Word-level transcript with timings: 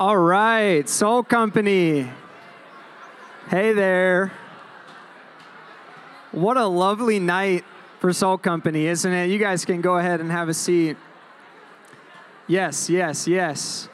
All 0.00 0.16
right, 0.16 0.88
Salt 0.88 1.28
Company. 1.28 2.10
Hey 3.48 3.72
there. 3.72 4.32
What 6.32 6.56
a 6.56 6.66
lovely 6.66 7.18
night 7.18 7.64
for 8.00 8.12
Salt 8.12 8.42
Company, 8.42 8.86
isn't 8.86 9.12
it? 9.12 9.26
You 9.26 9.38
guys 9.38 9.64
can 9.64 9.80
go 9.80 9.98
ahead 9.98 10.20
and 10.20 10.30
have 10.30 10.48
a 10.48 10.54
seat. 10.54 10.96
Yes, 12.48 12.88
yes, 12.88 13.28
yes. 13.28 13.88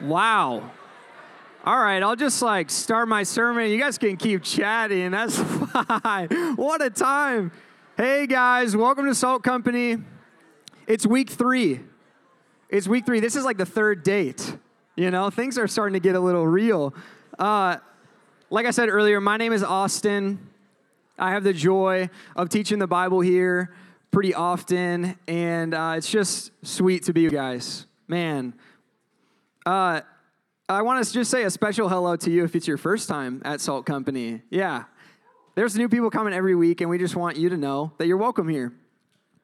Wow. 0.00 0.70
All 1.64 1.78
right, 1.78 2.02
I'll 2.02 2.16
just 2.16 2.40
like 2.40 2.70
start 2.70 3.08
my 3.08 3.24
sermon. 3.24 3.70
You 3.70 3.78
guys 3.78 3.98
can 3.98 4.16
keep 4.16 4.44
chatting. 4.44 5.10
That's 5.10 5.36
fine. 6.02 6.28
What 6.54 6.80
a 6.80 6.90
time. 6.90 7.50
Hey 7.96 8.28
guys, 8.28 8.76
welcome 8.76 9.04
to 9.06 9.14
Salt 9.14 9.42
Company. 9.42 9.98
It's 10.86 11.04
week 11.04 11.28
three. 11.28 11.80
It's 12.70 12.86
week 12.86 13.04
three. 13.04 13.18
This 13.20 13.34
is 13.34 13.44
like 13.44 13.58
the 13.58 13.66
third 13.66 14.04
date. 14.04 14.56
You 14.98 15.12
know, 15.12 15.30
things 15.30 15.58
are 15.58 15.68
starting 15.68 15.92
to 15.92 16.00
get 16.00 16.16
a 16.16 16.20
little 16.20 16.44
real. 16.44 16.92
Uh, 17.38 17.76
like 18.50 18.66
I 18.66 18.72
said 18.72 18.88
earlier, 18.88 19.20
my 19.20 19.36
name 19.36 19.52
is 19.52 19.62
Austin. 19.62 20.40
I 21.16 21.30
have 21.30 21.44
the 21.44 21.52
joy 21.52 22.10
of 22.34 22.48
teaching 22.48 22.80
the 22.80 22.88
Bible 22.88 23.20
here 23.20 23.72
pretty 24.10 24.34
often, 24.34 25.16
and 25.28 25.72
uh, 25.72 25.94
it's 25.96 26.10
just 26.10 26.50
sweet 26.66 27.04
to 27.04 27.12
be 27.12 27.20
you 27.20 27.30
guys. 27.30 27.86
Man, 28.08 28.54
uh, 29.64 30.00
I 30.68 30.82
want 30.82 31.06
to 31.06 31.12
just 31.12 31.30
say 31.30 31.44
a 31.44 31.50
special 31.50 31.88
hello 31.88 32.16
to 32.16 32.28
you 32.28 32.42
if 32.42 32.56
it's 32.56 32.66
your 32.66 32.76
first 32.76 33.08
time 33.08 33.40
at 33.44 33.60
Salt 33.60 33.86
Company. 33.86 34.42
Yeah, 34.50 34.82
there's 35.54 35.76
new 35.76 35.88
people 35.88 36.10
coming 36.10 36.34
every 36.34 36.56
week, 36.56 36.80
and 36.80 36.90
we 36.90 36.98
just 36.98 37.14
want 37.14 37.36
you 37.36 37.50
to 37.50 37.56
know 37.56 37.92
that 37.98 38.08
you're 38.08 38.16
welcome 38.16 38.48
here 38.48 38.72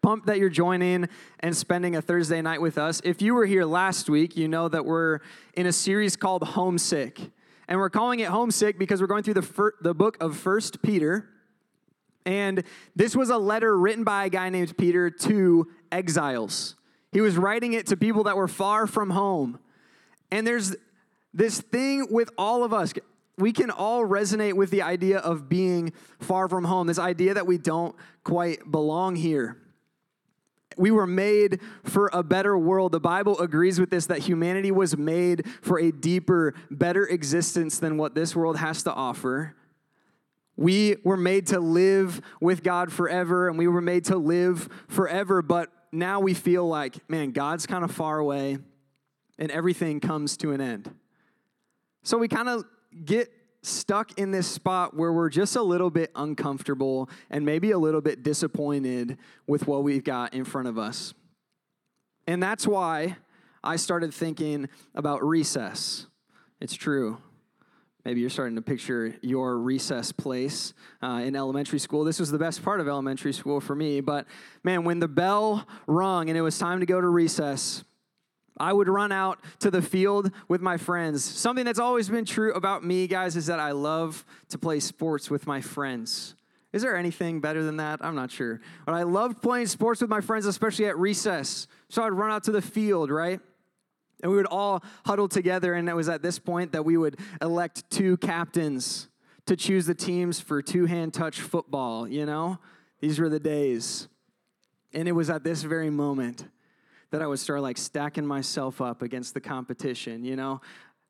pumped 0.05 0.27
that 0.27 0.39
you're 0.39 0.51
joining 0.51 1.09
and 1.41 1.57
spending 1.57 1.97
a 1.97 2.03
Thursday 2.03 2.43
night 2.43 2.61
with 2.61 2.77
us. 2.77 3.01
If 3.05 3.23
you 3.23 3.35
were 3.35 3.47
here 3.47 3.65
last 3.65 4.11
week, 4.11 4.37
you 4.37 4.49
know 4.49 4.69
that 4.69 4.85
we're 4.85 5.21
in 5.55 5.65
a 5.65 5.73
series 5.73 6.15
called 6.15 6.43
Homesick. 6.43 7.19
And 7.69 7.79
we're 7.79 7.89
calling 7.89 8.21
it 8.21 8.29
Homesick 8.29 8.79
because 8.79 9.01
we're 9.01 9.07
going 9.07 9.23
through 9.23 9.35
the, 9.35 9.43
fir- 9.43 9.73
the 9.81 9.95
book 9.95 10.19
of 10.21 10.37
First 10.37 10.83
Peter. 10.83 11.31
And 12.27 12.65
this 12.95 13.17
was 13.17 13.31
a 13.31 13.39
letter 13.39 13.79
written 13.79 14.05
by 14.05 14.27
a 14.27 14.29
guy 14.29 14.51
named 14.51 14.77
Peter 14.77 15.09
to 15.09 15.69
exiles. 15.91 16.77
He 17.11 17.23
was 17.23 17.39
writing 17.39 17.73
it 17.73 17.87
to 17.87 17.97
people 17.97 18.25
that 18.25 18.37
were 18.37 18.47
far 18.47 18.87
from 18.87 19.09
home. 19.09 19.59
And 20.31 20.47
there's 20.47 20.77
this 21.33 21.63
thing 21.63 22.09
with 22.11 22.29
all 22.37 22.63
of 22.63 22.75
us. 22.75 22.93
We 23.39 23.53
can 23.53 23.71
all 23.71 24.07
resonate 24.07 24.53
with 24.53 24.71
the 24.71 24.83
idea 24.83 25.21
of 25.21 25.49
being 25.49 25.95
far 26.19 26.47
from 26.47 26.65
home, 26.65 26.89
this 26.89 26.99
idea 26.99 27.33
that 27.33 27.47
we 27.47 27.57
don't 27.57 27.97
quite 28.23 28.71
belong 28.71 29.17
here. 29.17 29.57
We 30.77 30.91
were 30.91 31.07
made 31.07 31.61
for 31.83 32.11
a 32.13 32.23
better 32.23 32.57
world. 32.59 32.93
The 32.93 33.01
Bible 33.01 33.39
agrees 33.41 33.81
with 33.81 33.91
this 33.91 34.07
that 34.07 34.21
humanity 34.21 34.71
was 34.71 34.97
made 34.97 35.47
for 35.63 35.79
a 35.79 35.91
deeper, 35.91 36.55
better 36.71 37.07
existence 37.07 37.79
than 37.79 37.97
what 37.97 38.15
this 38.15 38.35
world 38.35 38.57
has 38.57 38.83
to 38.85 38.93
offer. 38.93 39.55
We 40.57 40.97
were 41.03 41.17
made 41.17 41.49
to 41.49 41.61
live 41.61 42.21
with 42.41 42.63
God 42.63 42.93
forever, 42.93 43.49
and 43.49 43.59
we 43.59 43.67
were 43.67 43.81
made 43.81 44.05
to 44.07 44.17
live 44.17 44.69
forever, 44.89 45.43
but 45.43 45.71
now 45.91 46.21
we 46.21 46.35
feel 46.35 46.67
like, 46.67 47.09
man, 47.09 47.33
God's 47.33 47.67
kind 47.67 47.85
of 47.85 47.91
far 47.91 48.19
away, 48.19 48.59
and 49.39 49.51
everything 49.51 50.01
comes 50.01 50.37
to 50.39 50.53
an 50.53 50.61
end. 50.61 50.95
So 52.03 52.19
we 52.19 52.29
kind 52.29 52.49
of 52.49 52.65
get 53.05 53.33
stuck 53.67 54.19
in 54.19 54.31
this 54.31 54.47
spot 54.47 54.95
where 54.95 55.13
we're 55.13 55.31
just 55.31 55.57
a 55.57 55.63
little 55.63 55.91
bit 55.91 56.11
uncomfortable 56.15 57.09
and 57.31 57.45
maybe 57.45 57.71
a 57.71 57.79
little 57.79 58.01
bit 58.01 58.23
disappointed 58.23 59.19
with 59.47 59.67
what 59.67 59.83
we've 59.83 60.05
got 60.05 60.35
in 60.35 60.45
front 60.45 60.69
of 60.69 60.79
us. 60.79 61.15
And 62.27 62.43
that's 62.43 62.67
why 62.67 63.17
I 63.63 63.77
started 63.77 64.13
thinking 64.13 64.69
about 64.95 65.25
recess. 65.25 66.07
It's 66.61 66.75
true. 66.75 67.19
Maybe 68.05 68.21
you're 68.21 68.31
starting 68.31 68.57
to 68.57 68.63
picture 68.63 69.17
your 69.23 69.57
recess 69.59 70.13
place 70.13 70.75
uh, 71.03 71.23
in 71.25 71.35
elementary 71.35 71.79
school. 71.79 72.05
This 72.05 72.21
was 72.21 72.31
the 72.31 72.39
best 72.39 72.63
part 72.63 72.81
of 72.81 72.89
elementary 72.89 73.33
school 73.33 73.61
for 73.61 73.75
me. 73.75 74.03
But 74.03 74.27
man, 74.63 74.85
when 74.85 75.01
the 75.01 75.09
bell 75.09 75.67
rung 75.87 76.29
and 76.29 76.37
it 76.37 76.43
was 76.43 76.59
time 76.59 76.81
to 76.81 76.87
go 76.87 77.01
to 77.01 77.09
recess, 77.09 77.83
I 78.57 78.73
would 78.73 78.89
run 78.89 79.11
out 79.11 79.41
to 79.61 79.71
the 79.71 79.83
field 79.83 80.31
with 80.49 80.61
my 80.61 80.77
friends. 80.77 81.25
Something 81.25 81.65
that's 81.65 81.79
always 81.79 82.09
been 82.09 82.25
true 82.25 82.53
about 82.55 82.85
me, 82.85 83.07
guys, 83.07 83.37
is 83.37 83.47
that 83.47 83.59
I 83.59 83.73
love 83.73 84.25
to 84.51 84.59
play 84.59 84.81
sports 84.81 85.29
with 85.29 85.47
my 85.47 85.61
friends. 85.61 86.37
Is 86.73 86.83
there 86.83 86.97
anything 86.97 87.41
better 87.41 87.63
than 87.63 87.77
that? 87.79 88.01
I'm 88.03 88.15
not 88.15 88.31
sure. 88.31 88.61
But 88.87 88.95
I 88.95 89.03
loved 89.05 89.43
playing 89.43 89.67
sports 89.67 90.01
with 90.01 90.11
my 90.11 90.21
friends, 90.21 90.47
especially 90.47 90.87
at 90.87 90.99
recess. 90.99 91.67
So 91.89 92.03
I'd 92.03 92.13
run 92.13 92.31
out 92.31 92.45
to 92.45 92.53
the 92.53 92.63
field, 92.63 93.11
right? 93.11 93.41
And 94.23 94.31
we 94.31 94.37
would 94.37 94.47
all 94.47 94.83
huddle 95.05 95.29
together, 95.29 95.75
and 95.75 95.89
it 95.89 95.95
was 95.95 96.09
at 96.09 96.23
this 96.23 96.39
point 96.39 96.73
that 96.73 96.85
we 96.85 96.97
would 96.97 97.19
elect 97.43 97.89
two 97.91 98.17
captains 98.17 99.09
to 99.47 99.57
choose 99.57 99.87
the 99.87 99.95
teams 99.95 100.41
for 100.41 100.63
two 100.63 100.87
hand 100.87 101.13
touch 101.13 101.41
football, 101.41 102.09
you 102.09 102.25
know? 102.25 102.59
These 103.01 103.19
were 103.19 103.29
the 103.29 103.41
days. 103.41 104.09
And 104.93 105.09
it 105.09 105.13
was 105.13 105.29
at 105.29 105.45
this 105.45 105.63
very 105.63 105.91
moment 105.91 106.47
that 107.15 107.23
I 107.23 107.29
would 107.29 107.39
start 107.39 107.63
like 107.63 107.79
stacking 107.79 108.27
myself 108.27 108.81
up 108.81 109.01
against 109.01 109.35
the 109.35 109.41
competition, 109.41 110.25
you 110.25 110.35
know? 110.35 110.61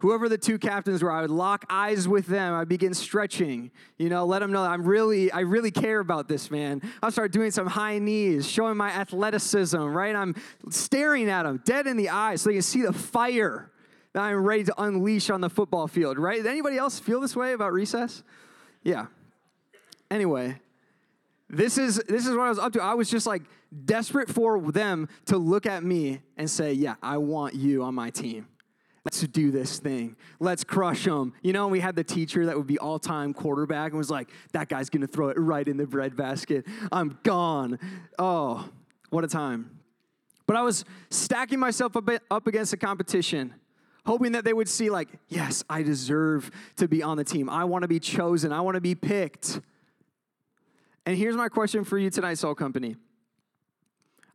Whoever 0.01 0.29
the 0.29 0.37
two 0.37 0.59
captains 0.59 1.03
were, 1.03 1.11
I 1.11 1.23
would 1.23 1.31
lock 1.31 1.65
eyes 1.71 2.07
with 2.07 2.27
them. 2.27 2.53
I 2.53 2.65
begin 2.65 2.93
stretching, 2.93 3.71
you 3.97 4.11
know, 4.11 4.27
let 4.27 4.41
them 4.41 4.53
know 4.53 4.63
I'm 4.63 4.85
really, 4.85 5.33
I 5.33 5.41
really 5.41 5.71
care 5.71 6.01
about 6.01 6.29
this 6.29 6.51
man. 6.51 6.83
I'll 7.03 7.11
start 7.11 7.33
doing 7.33 7.51
some 7.51 7.67
high 7.67 7.99
knees, 8.01 8.47
showing 8.47 8.77
my 8.77 8.91
athleticism, 8.91 9.79
right? 9.79 10.15
I'm 10.15 10.35
staring 10.69 11.31
at 11.31 11.45
them 11.45 11.63
dead 11.65 11.87
in 11.87 11.97
the 11.97 12.11
eyes 12.11 12.43
so 12.43 12.51
they 12.51 12.57
can 12.57 12.63
see 12.63 12.83
the 12.83 12.93
fire 12.93 13.71
that 14.13 14.21
I'm 14.21 14.45
ready 14.45 14.65
to 14.65 14.75
unleash 14.77 15.31
on 15.31 15.41
the 15.41 15.49
football 15.49 15.87
field, 15.87 16.19
right? 16.19 16.37
Did 16.37 16.49
anybody 16.49 16.77
else 16.77 17.01
feel 17.01 17.19
this 17.19 17.35
way 17.35 17.55
about 17.55 17.73
recess? 17.73 18.23
Yeah. 18.83 19.07
Anyway, 20.11 20.61
this 21.49 21.79
is 21.79 21.97
this 22.09 22.27
is 22.27 22.37
what 22.37 22.45
I 22.45 22.49
was 22.51 22.59
up 22.59 22.75
to. 22.75 22.83
I 22.83 22.93
was 22.93 23.09
just 23.09 23.27
like 23.27 23.43
desperate 23.85 24.29
for 24.29 24.61
them 24.61 25.09
to 25.27 25.39
look 25.39 25.67
at 25.67 25.83
me 25.83 26.21
and 26.37 26.49
say, 26.49 26.73
"Yeah, 26.73 26.95
I 27.03 27.19
want 27.19 27.55
you 27.55 27.83
on 27.83 27.95
my 27.95 28.11
team. 28.11 28.47
Let's 29.05 29.21
do 29.21 29.51
this 29.51 29.79
thing. 29.79 30.17
Let's 30.41 30.65
crush 30.65 31.05
them." 31.05 31.35
You 31.43 31.53
know, 31.53 31.69
we 31.69 31.81
had 31.81 31.97
the 31.97 32.05
teacher 32.05 32.47
that 32.47 32.57
would 32.57 32.67
be 32.67 32.79
all-time 32.79 33.35
quarterback 33.35 33.91
and 33.93 33.99
was 33.99 34.11
like, 34.11 34.31
"That 34.53 34.69
guy's 34.69 34.91
going 34.91 35.03
to 35.03 35.07
throw 35.07 35.29
it 35.29 35.39
right 35.39 35.67
in 35.67 35.77
the 35.77 35.87
breadbasket. 35.87 36.67
I'm 36.93 37.19
gone." 37.23 37.79
Oh, 38.19 38.69
what 39.11 39.25
a 39.25 39.29
time. 39.29 39.81
But 40.47 40.57
I 40.57 40.63
was 40.63 40.85
stacking 41.11 41.59
myself 41.59 41.97
up 41.97 42.47
against 42.47 42.71
the 42.71 42.77
competition 42.77 43.55
hoping 44.07 44.33
that 44.33 44.45
they 44.45 44.53
would 44.53 44.69
see 44.69 44.91
like 44.91 45.09
yes 45.29 45.65
i 45.71 45.83
deserve 45.83 46.51
to 46.77 46.87
be 46.87 47.03
on 47.03 47.17
the 47.17 47.25
team 47.25 47.49
i 47.49 47.65
want 47.65 47.81
to 47.81 47.89
be 47.89 47.99
chosen 47.99 48.53
i 48.53 48.61
want 48.61 48.75
to 48.75 48.81
be 48.83 48.95
picked 48.95 49.61
and 51.07 51.19
here's 51.19 51.37
my 51.37 51.49
question 51.49 51.85
for 51.85 51.99
you 51.99 52.09
tonight, 52.09 52.39
Salt 52.39 52.57
Company. 52.57 52.97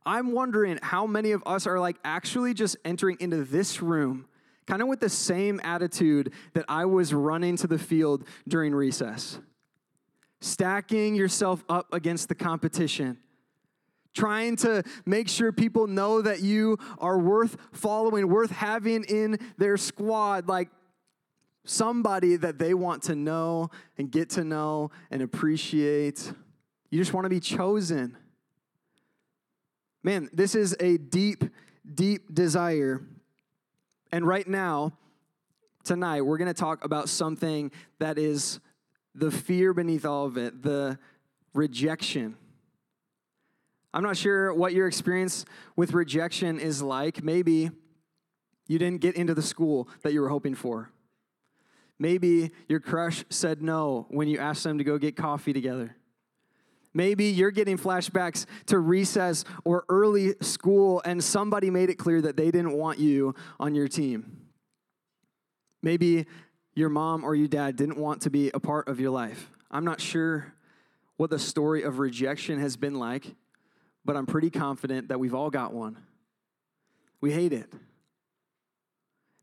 I'm 0.04 0.32
wondering 0.32 0.78
how 0.82 1.06
many 1.06 1.32
of 1.32 1.42
us 1.46 1.66
are 1.66 1.78
like 1.78 1.96
actually 2.04 2.54
just 2.54 2.76
entering 2.84 3.16
into 3.20 3.44
this 3.44 3.82
room 3.82 4.26
kind 4.70 4.82
of 4.82 4.88
with 4.88 5.00
the 5.00 5.08
same 5.08 5.60
attitude 5.64 6.32
that 6.52 6.64
I 6.68 6.84
was 6.84 7.12
running 7.12 7.56
to 7.56 7.66
the 7.66 7.78
field 7.78 8.24
during 8.46 8.72
recess. 8.72 9.40
Stacking 10.40 11.16
yourself 11.16 11.64
up 11.68 11.92
against 11.92 12.28
the 12.28 12.36
competition. 12.36 13.18
Trying 14.14 14.56
to 14.56 14.84
make 15.04 15.28
sure 15.28 15.50
people 15.50 15.88
know 15.88 16.22
that 16.22 16.40
you 16.40 16.78
are 16.98 17.18
worth 17.18 17.56
following, 17.72 18.28
worth 18.28 18.50
having 18.50 19.04
in 19.04 19.38
their 19.58 19.76
squad, 19.76 20.48
like 20.48 20.68
somebody 21.64 22.36
that 22.36 22.58
they 22.58 22.72
want 22.72 23.02
to 23.04 23.16
know 23.16 23.70
and 23.98 24.10
get 24.10 24.30
to 24.30 24.44
know 24.44 24.92
and 25.10 25.20
appreciate. 25.20 26.32
You 26.90 26.98
just 26.98 27.12
want 27.12 27.24
to 27.24 27.28
be 27.28 27.40
chosen. 27.40 28.16
Man, 30.02 30.30
this 30.32 30.54
is 30.54 30.76
a 30.80 30.96
deep, 30.96 31.44
deep 31.94 32.34
desire. 32.34 33.02
And 34.12 34.26
right 34.26 34.48
now, 34.48 34.92
tonight, 35.84 36.22
we're 36.22 36.38
going 36.38 36.48
to 36.48 36.54
talk 36.54 36.84
about 36.84 37.08
something 37.08 37.70
that 37.98 38.18
is 38.18 38.60
the 39.14 39.30
fear 39.30 39.74
beneath 39.74 40.06
all 40.06 40.26
of 40.26 40.38
it, 40.38 40.62
the 40.62 40.98
rejection. 41.52 42.36
I'm 43.92 44.02
not 44.02 44.16
sure 44.16 44.54
what 44.54 44.72
your 44.72 44.86
experience 44.86 45.44
with 45.76 45.92
rejection 45.92 46.58
is 46.58 46.80
like. 46.80 47.22
Maybe 47.22 47.70
you 48.68 48.78
didn't 48.78 49.00
get 49.00 49.16
into 49.16 49.34
the 49.34 49.42
school 49.42 49.88
that 50.02 50.12
you 50.12 50.20
were 50.20 50.28
hoping 50.28 50.54
for. 50.54 50.90
Maybe 51.98 52.52
your 52.68 52.80
crush 52.80 53.24
said 53.28 53.60
no 53.60 54.06
when 54.08 54.28
you 54.28 54.38
asked 54.38 54.64
them 54.64 54.78
to 54.78 54.84
go 54.84 54.96
get 54.96 55.16
coffee 55.16 55.52
together. 55.52 55.96
Maybe 56.92 57.26
you're 57.26 57.52
getting 57.52 57.78
flashbacks 57.78 58.46
to 58.66 58.78
recess 58.78 59.44
or 59.64 59.84
early 59.88 60.34
school, 60.40 61.00
and 61.04 61.22
somebody 61.22 61.70
made 61.70 61.88
it 61.90 61.96
clear 61.96 62.20
that 62.22 62.36
they 62.36 62.50
didn't 62.50 62.72
want 62.72 62.98
you 62.98 63.34
on 63.60 63.74
your 63.74 63.88
team. 63.88 64.48
Maybe 65.82 66.26
your 66.74 66.88
mom 66.88 67.24
or 67.24 67.34
your 67.34 67.48
dad 67.48 67.76
didn't 67.76 67.96
want 67.96 68.22
to 68.22 68.30
be 68.30 68.50
a 68.52 68.60
part 68.60 68.88
of 68.88 68.98
your 69.00 69.10
life. 69.10 69.50
I'm 69.70 69.84
not 69.84 70.00
sure 70.00 70.52
what 71.16 71.30
the 71.30 71.38
story 71.38 71.82
of 71.82 71.98
rejection 71.98 72.58
has 72.60 72.76
been 72.76 72.94
like, 72.94 73.34
but 74.04 74.16
I'm 74.16 74.26
pretty 74.26 74.50
confident 74.50 75.08
that 75.08 75.20
we've 75.20 75.34
all 75.34 75.50
got 75.50 75.72
one. 75.72 75.96
We 77.20 77.32
hate 77.32 77.52
it. 77.52 77.72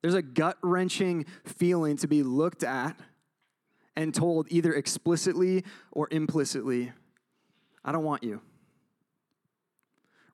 There's 0.01 0.15
a 0.15 0.21
gut 0.21 0.57
wrenching 0.61 1.25
feeling 1.45 1.97
to 1.97 2.07
be 2.07 2.23
looked 2.23 2.63
at 2.63 2.99
and 3.95 4.13
told 4.13 4.47
either 4.49 4.73
explicitly 4.73 5.63
or 5.91 6.07
implicitly, 6.11 6.91
I 7.87 7.93
don't 7.93 8.03
want 8.03 8.21
you. 8.21 8.41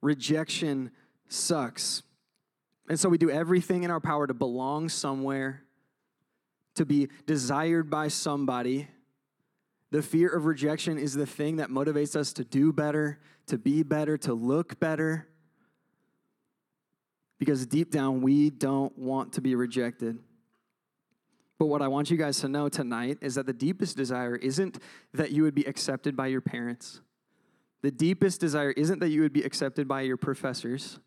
Rejection 0.01 0.89
sucks. 1.29 2.01
And 2.89 2.99
so 2.99 3.07
we 3.07 3.19
do 3.19 3.29
everything 3.29 3.83
in 3.83 3.91
our 3.91 3.99
power 3.99 4.25
to 4.25 4.33
belong 4.33 4.89
somewhere, 4.89 5.63
to 6.75 6.85
be 6.85 7.09
desired 7.27 7.91
by 7.91 8.07
somebody. 8.07 8.87
The 9.91 10.01
fear 10.01 10.29
of 10.29 10.45
rejection 10.45 10.97
is 10.97 11.13
the 11.13 11.27
thing 11.27 11.57
that 11.57 11.69
motivates 11.69 12.15
us 12.15 12.33
to 12.33 12.43
do 12.43 12.73
better, 12.73 13.19
to 13.45 13.59
be 13.59 13.83
better, 13.83 14.17
to 14.17 14.33
look 14.33 14.79
better. 14.79 15.27
Because 17.37 17.67
deep 17.67 17.91
down, 17.91 18.21
we 18.21 18.49
don't 18.49 18.97
want 18.97 19.33
to 19.33 19.41
be 19.41 19.53
rejected. 19.53 20.17
But 21.59 21.67
what 21.67 21.83
I 21.83 21.87
want 21.87 22.09
you 22.09 22.17
guys 22.17 22.39
to 22.39 22.47
know 22.47 22.67
tonight 22.67 23.19
is 23.21 23.35
that 23.35 23.45
the 23.45 23.53
deepest 23.53 23.95
desire 23.95 24.35
isn't 24.35 24.79
that 25.13 25.31
you 25.31 25.43
would 25.43 25.55
be 25.55 25.65
accepted 25.65 26.15
by 26.15 26.27
your 26.27 26.41
parents. 26.41 27.01
The 27.83 27.91
deepest 27.91 28.39
desire 28.39 28.71
isn't 28.71 28.99
that 28.99 29.09
you 29.09 29.21
would 29.21 29.33
be 29.33 29.43
accepted 29.43 29.87
by 29.87 30.01
your 30.01 30.17
professors. 30.17 30.99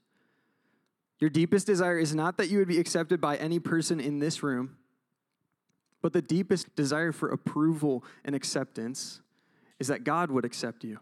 Your 1.19 1.31
deepest 1.31 1.67
desire 1.67 1.99
is 1.99 2.15
not 2.15 2.37
that 2.37 2.51
you 2.51 2.59
would 2.59 2.69
be 2.69 2.79
accepted 2.79 3.19
by 3.19 3.37
any 3.37 3.59
person 3.59 3.99
in 3.99 4.19
this 4.19 4.43
room, 4.43 4.77
but 6.03 6.13
the 6.13 6.21
deepest 6.21 6.77
desire 6.77 7.13
for 7.13 7.31
approval 7.31 8.05
and 8.25 8.35
acceptance 8.35 9.23
is 9.79 9.89
that 9.89 10.05
God 10.05 10.31
would 10.31 10.45
accept 10.45 10.85
you. 10.85 10.99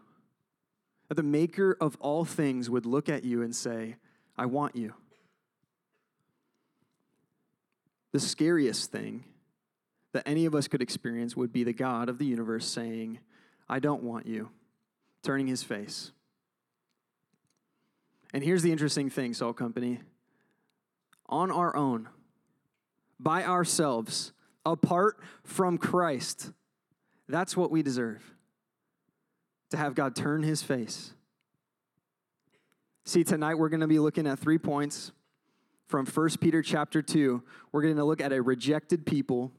That 1.09 1.15
the 1.15 1.23
maker 1.23 1.77
of 1.81 1.97
all 1.99 2.23
things 2.23 2.69
would 2.69 2.85
look 2.85 3.09
at 3.09 3.25
you 3.25 3.41
and 3.41 3.53
say, 3.53 3.97
I 4.37 4.45
want 4.45 4.77
you. 4.77 4.93
The 8.13 8.21
scariest 8.21 8.91
thing 8.91 9.25
that 10.13 10.23
any 10.25 10.45
of 10.45 10.55
us 10.55 10.69
could 10.69 10.81
experience 10.81 11.35
would 11.35 11.51
be 11.51 11.65
the 11.65 11.73
God 11.73 12.07
of 12.07 12.17
the 12.17 12.25
universe 12.25 12.65
saying, 12.65 13.19
I 13.67 13.79
don't 13.79 14.03
want 14.03 14.25
you, 14.25 14.49
turning 15.25 15.47
his 15.47 15.63
face. 15.63 16.11
And 18.33 18.43
here's 18.43 18.61
the 18.61 18.71
interesting 18.71 19.09
thing, 19.09 19.33
Salt 19.33 19.57
Company. 19.57 19.99
On 21.27 21.51
our 21.51 21.75
own, 21.75 22.07
by 23.19 23.43
ourselves, 23.43 24.31
apart 24.65 25.17
from 25.43 25.77
Christ, 25.77 26.51
that's 27.27 27.57
what 27.57 27.71
we 27.71 27.81
deserve 27.81 28.21
to 29.71 29.77
have 29.77 29.95
God 29.95 30.15
turn 30.15 30.43
his 30.43 30.61
face. 30.61 31.13
See, 33.05 33.23
tonight 33.23 33.55
we're 33.55 33.69
going 33.69 33.81
to 33.81 33.87
be 33.87 33.99
looking 33.99 34.27
at 34.27 34.39
three 34.39 34.57
points 34.57 35.11
from 35.87 36.05
1 36.05 36.29
Peter 36.41 36.61
chapter 36.61 37.01
2. 37.01 37.43
We're 37.71 37.81
going 37.81 37.97
to 37.97 38.03
look 38.03 38.21
at 38.21 38.33
a 38.33 38.41
rejected 38.41 39.05
people, 39.05 39.51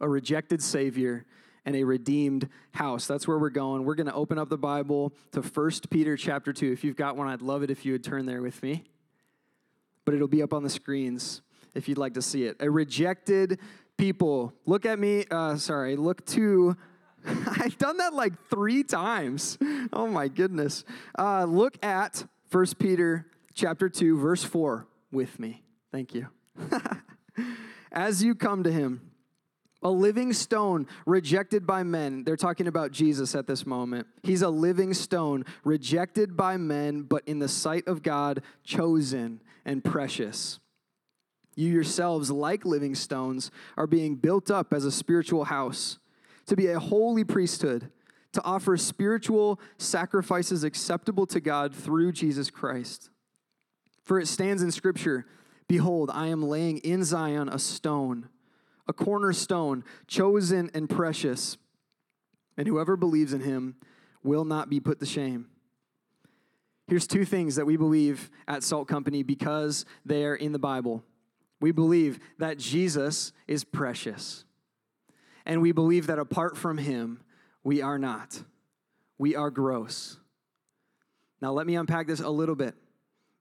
a 0.00 0.08
rejected 0.08 0.62
Savior, 0.62 1.26
and 1.66 1.76
a 1.76 1.84
redeemed 1.84 2.48
house. 2.72 3.06
That's 3.06 3.26
where 3.26 3.38
we're 3.38 3.50
going. 3.50 3.84
We're 3.84 3.94
going 3.94 4.06
to 4.06 4.14
open 4.14 4.38
up 4.38 4.48
the 4.48 4.58
Bible 4.58 5.12
to 5.32 5.40
1 5.40 5.70
Peter 5.90 6.16
chapter 6.16 6.52
2. 6.52 6.72
If 6.72 6.84
you've 6.84 6.96
got 6.96 7.16
one, 7.16 7.28
I'd 7.28 7.42
love 7.42 7.62
it 7.62 7.70
if 7.70 7.84
you 7.84 7.92
would 7.92 8.04
turn 8.04 8.26
there 8.26 8.42
with 8.42 8.62
me. 8.62 8.84
But 10.04 10.14
it'll 10.14 10.28
be 10.28 10.42
up 10.42 10.52
on 10.52 10.62
the 10.62 10.70
screens 10.70 11.40
if 11.74 11.88
you'd 11.88 11.98
like 11.98 12.14
to 12.14 12.22
see 12.22 12.44
it. 12.44 12.56
A 12.60 12.70
rejected 12.70 13.58
people. 13.96 14.52
Look 14.66 14.84
at 14.86 14.98
me. 14.98 15.24
Uh, 15.30 15.56
sorry, 15.56 15.96
look 15.96 16.24
to. 16.26 16.76
I've 17.26 17.78
done 17.78 17.96
that 17.98 18.12
like 18.12 18.32
three 18.50 18.82
times. 18.82 19.56
Oh 19.92 20.06
my 20.06 20.28
goodness. 20.28 20.84
Uh, 21.18 21.44
look 21.44 21.82
at 21.82 22.24
1 22.50 22.66
Peter 22.78 23.26
chapter 23.54 23.88
2, 23.88 24.18
verse 24.18 24.44
4 24.44 24.86
with 25.10 25.38
me. 25.40 25.62
Thank 25.90 26.14
you. 26.14 26.28
As 27.92 28.22
you 28.22 28.34
come 28.34 28.64
to 28.64 28.72
him, 28.72 29.00
a 29.84 29.90
living 29.90 30.32
stone 30.32 30.86
rejected 31.04 31.66
by 31.66 31.82
men. 31.82 32.24
They're 32.24 32.36
talking 32.36 32.66
about 32.66 32.90
Jesus 32.90 33.34
at 33.34 33.46
this 33.46 33.66
moment. 33.66 34.06
He's 34.22 34.40
a 34.40 34.48
living 34.48 34.94
stone 34.94 35.44
rejected 35.62 36.36
by 36.36 36.56
men, 36.56 37.02
but 37.02 37.22
in 37.26 37.38
the 37.38 37.48
sight 37.48 37.86
of 37.86 38.02
God, 38.02 38.42
chosen 38.64 39.42
and 39.66 39.84
precious. 39.84 40.58
You 41.54 41.70
yourselves, 41.70 42.30
like 42.30 42.64
living 42.64 42.94
stones, 42.94 43.50
are 43.76 43.86
being 43.86 44.16
built 44.16 44.50
up 44.50 44.72
as 44.72 44.86
a 44.86 44.90
spiritual 44.90 45.44
house 45.44 45.98
to 46.46 46.56
be 46.56 46.66
a 46.66 46.80
holy 46.80 47.24
priesthood, 47.24 47.90
to 48.32 48.42
offer 48.42 48.76
spiritual 48.76 49.60
sacrifices 49.78 50.64
acceptable 50.64 51.26
to 51.26 51.40
God 51.40 51.74
through 51.74 52.12
Jesus 52.12 52.50
Christ. 52.50 53.10
For 54.02 54.18
it 54.18 54.26
stands 54.26 54.62
in 54.62 54.72
Scripture 54.72 55.26
Behold, 55.66 56.10
I 56.12 56.26
am 56.26 56.42
laying 56.42 56.78
in 56.78 57.04
Zion 57.04 57.48
a 57.48 57.58
stone 57.58 58.28
a 58.86 58.92
cornerstone, 58.92 59.84
chosen 60.06 60.70
and 60.74 60.88
precious. 60.88 61.56
And 62.56 62.68
whoever 62.68 62.96
believes 62.96 63.32
in 63.32 63.40
him 63.40 63.76
will 64.22 64.44
not 64.44 64.70
be 64.70 64.80
put 64.80 65.00
to 65.00 65.06
shame. 65.06 65.46
Here's 66.86 67.06
two 67.06 67.24
things 67.24 67.56
that 67.56 67.64
we 67.64 67.76
believe 67.76 68.30
at 68.46 68.62
Salt 68.62 68.88
Company 68.88 69.22
because 69.22 69.86
they 70.04 70.24
are 70.24 70.34
in 70.34 70.52
the 70.52 70.58
Bible. 70.58 71.02
We 71.60 71.72
believe 71.72 72.18
that 72.38 72.58
Jesus 72.58 73.32
is 73.46 73.64
precious. 73.64 74.44
And 75.46 75.62
we 75.62 75.72
believe 75.72 76.08
that 76.08 76.18
apart 76.18 76.56
from 76.56 76.78
him, 76.78 77.22
we 77.62 77.80
are 77.80 77.98
not. 77.98 78.42
We 79.16 79.34
are 79.34 79.50
gross. 79.50 80.18
Now, 81.40 81.52
let 81.52 81.66
me 81.66 81.76
unpack 81.76 82.06
this 82.06 82.20
a 82.20 82.28
little 82.28 82.54
bit. 82.54 82.74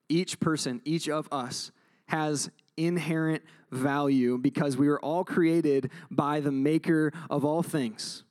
Each 0.10 0.40
person, 0.40 0.82
each 0.86 1.10
of 1.10 1.28
us, 1.32 1.72
has 2.08 2.50
inherent 2.78 3.44
value 3.72 4.38
because 4.38 4.78
we 4.78 4.88
were 4.88 5.00
all 5.00 5.24
created 5.24 5.92
by 6.10 6.40
the 6.40 6.52
maker 6.52 7.12
of 7.30 7.44
all 7.44 7.64
things. 7.64 8.24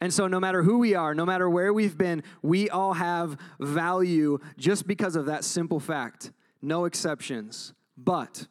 And 0.00 0.12
so, 0.12 0.26
no 0.26 0.40
matter 0.40 0.62
who 0.62 0.78
we 0.78 0.94
are, 0.94 1.14
no 1.14 1.26
matter 1.26 1.48
where 1.48 1.72
we've 1.72 1.98
been, 1.98 2.22
we 2.42 2.70
all 2.70 2.94
have 2.94 3.36
value 3.58 4.38
just 4.56 4.86
because 4.86 5.14
of 5.14 5.26
that 5.26 5.44
simple 5.44 5.78
fact. 5.78 6.32
No 6.62 6.86
exceptions. 6.86 7.74
But 7.98 8.46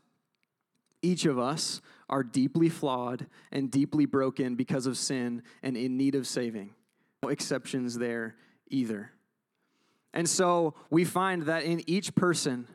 each 1.01 1.25
of 1.25 1.39
us 1.39 1.81
are 2.07 2.23
deeply 2.23 2.69
flawed 2.69 3.25
and 3.51 3.71
deeply 3.71 4.05
broken 4.05 4.55
because 4.55 4.85
of 4.85 4.97
sin 4.97 5.41
and 5.63 5.75
in 5.75 5.97
need 5.97 6.13
of 6.13 6.27
saving. 6.27 6.75
No 7.23 7.29
exceptions 7.29 7.97
there 7.97 8.35
either. 8.69 9.11
And 10.13 10.29
so, 10.29 10.75
we 10.91 11.03
find 11.03 11.43
that 11.43 11.63
in 11.63 11.83
each 11.89 12.13
person, 12.13 12.67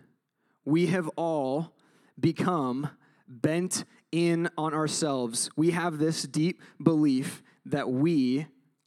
we 0.65 0.87
have 0.87 1.09
all 1.17 1.75
become 2.19 2.91
bent 3.29 3.85
in 4.13 4.49
on 4.57 4.75
ourselves. 4.75 5.51
We 5.57 5.71
have 5.73 5.99
this 5.99 6.23
deep 6.23 6.63
belief 6.83 7.43
that 7.67 7.91
we, 7.91 8.47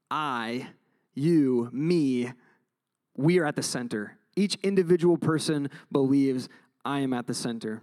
I, 0.10 0.70
you, 1.14 1.70
me, 1.74 2.32
we 3.16 3.40
are 3.40 3.46
at 3.46 3.56
the 3.56 3.64
center. 3.64 4.18
Each 4.36 4.56
individual 4.64 5.18
person 5.18 5.70
believes 5.92 6.48
I 6.86 7.00
am 7.00 7.14
at 7.14 7.28
the 7.28 7.34
center. 7.34 7.82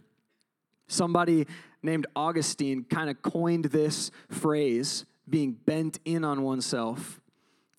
Somebody 0.87 1.47
named 1.83 2.07
Augustine 2.15 2.85
kind 2.85 3.11
of 3.11 3.21
coined 3.23 3.67
this 3.67 4.11
phrase, 4.31 5.05
being 5.29 5.53
bent 5.53 5.99
in 6.05 6.25
on 6.25 6.43
oneself. 6.43 7.21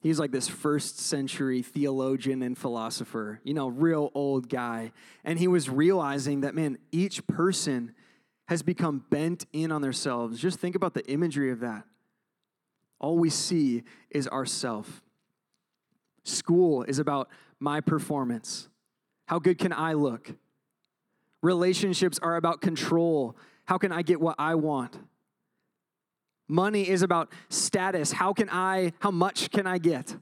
He's 0.06 0.20
like 0.20 0.30
this 0.30 0.48
first 0.48 1.00
century 1.00 1.64
theologian 1.64 2.44
and 2.44 2.56
philosopher, 2.56 3.40
you 3.44 3.56
know, 3.56 3.70
real 3.70 4.12
old 4.14 4.50
guy. 4.50 4.92
And 5.24 5.40
he 5.40 5.48
was 5.48 5.68
realizing 5.68 6.42
that, 6.42 6.54
man, 6.54 6.78
each 6.92 7.26
person 7.26 7.96
has 8.48 8.62
become 8.62 9.04
bent 9.10 9.48
in 9.52 9.72
on 9.72 9.82
themselves. 9.82 10.40
Just 10.40 10.60
think 10.60 10.76
about 10.76 10.94
the 10.94 11.04
imagery 11.10 11.50
of 11.50 11.62
that. 11.62 11.86
All 13.00 13.18
we 13.18 13.32
see 13.32 13.82
is 14.12 14.28
ourself. 14.28 15.02
School 16.24 16.84
is 16.84 17.00
about 17.00 17.28
my 17.60 17.82
performance. 17.82 18.70
How 19.26 19.40
good 19.40 19.58
can 19.58 19.74
I 19.74 19.94
look? 19.94 20.36
Relationships 21.42 22.20
are 22.22 22.36
about 22.36 22.62
control. 22.62 23.36
How 23.66 23.80
can 23.80 23.92
I 23.92 24.04
get 24.04 24.22
what 24.22 24.36
I 24.38 24.54
want? 24.54 25.00
Money 26.48 26.88
is 26.88 27.02
about 27.02 27.32
status. 27.50 28.12
How 28.12 28.34
can 28.34 28.50
I, 28.50 28.94
how 29.00 29.12
much 29.12 29.52
can 29.52 29.66
I 29.66 29.78
get? 29.78 30.16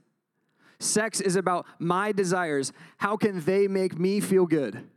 Sex 0.80 1.22
is 1.22 1.36
about 1.36 1.66
my 1.80 2.12
desires. 2.12 2.72
How 2.98 3.18
can 3.18 3.42
they 3.42 3.68
make 3.68 3.98
me 3.98 4.20
feel 4.20 4.46
good? 4.46 4.88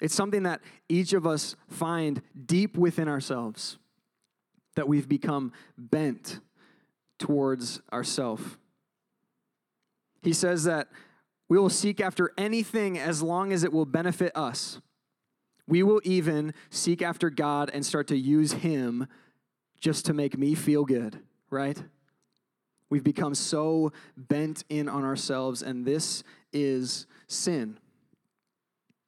It's 0.00 0.14
something 0.14 0.42
that 0.42 0.60
each 0.88 1.12
of 1.12 1.26
us 1.26 1.56
find 1.68 2.20
deep 2.44 2.76
within 2.76 3.08
ourselves 3.08 3.78
that 4.74 4.86
we've 4.86 5.08
become 5.08 5.52
bent 5.78 6.40
towards 7.18 7.80
ourself. 7.92 8.58
He 10.22 10.34
says 10.34 10.64
that 10.64 10.88
we 11.48 11.58
will 11.58 11.70
seek 11.70 12.00
after 12.00 12.32
anything 12.36 12.98
as 12.98 13.22
long 13.22 13.52
as 13.52 13.64
it 13.64 13.72
will 13.72 13.86
benefit 13.86 14.32
us. 14.36 14.80
We 15.66 15.82
will 15.82 16.00
even 16.04 16.52
seek 16.68 17.00
after 17.00 17.30
God 17.30 17.70
and 17.72 17.84
start 17.84 18.06
to 18.08 18.16
use 18.16 18.52
Him 18.52 19.06
just 19.80 20.06
to 20.06 20.14
make 20.14 20.38
me 20.38 20.54
feel 20.54 20.84
good, 20.84 21.18
right? 21.50 21.82
We've 22.88 23.04
become 23.04 23.34
so 23.34 23.92
bent 24.16 24.64
in 24.68 24.88
on 24.88 25.04
ourselves, 25.04 25.62
and 25.62 25.84
this 25.84 26.22
is 26.52 27.06
sin. 27.26 27.78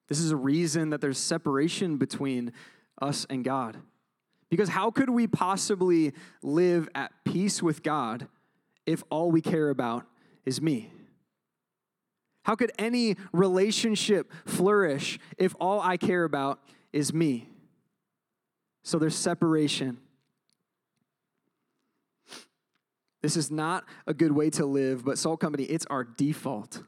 This 0.09 0.21
is 0.21 0.31
a 0.31 0.37
reason 0.37 0.91
that 0.91 1.01
there's 1.01 1.19
separation 1.19 1.97
between 1.97 2.53
us 3.01 3.27
and 3.31 3.45
God. 3.45 3.77
Because 4.51 4.71
how 4.71 4.91
could 4.91 5.11
we 5.11 5.27
possibly 5.27 6.13
live 6.43 6.89
at 6.95 7.13
peace 7.25 7.63
with 7.63 7.83
God 7.83 8.27
if 8.87 9.05
all 9.11 9.31
we 9.31 9.43
care 9.43 9.69
about 9.69 10.07
is 10.47 10.61
me? 10.61 10.91
How 12.45 12.55
could 12.55 12.73
any 12.79 13.17
relationship 13.33 14.33
flourish 14.47 15.19
if 15.37 15.55
all 15.61 15.81
I 15.81 15.99
care 15.99 16.25
about 16.25 16.61
is 16.95 17.13
me? 17.13 17.51
So 18.83 18.99
there's 18.99 19.15
separation. 19.15 19.99
This 23.29 23.37
is 23.37 23.51
not 23.51 23.85
a 24.07 24.15
good 24.15 24.33
way 24.33 24.49
to 24.49 24.65
live, 24.65 25.05
but 25.05 25.19
Salt 25.19 25.39
Company, 25.39 25.65
it's 25.65 25.85
our 25.91 26.03
default. 26.03 26.83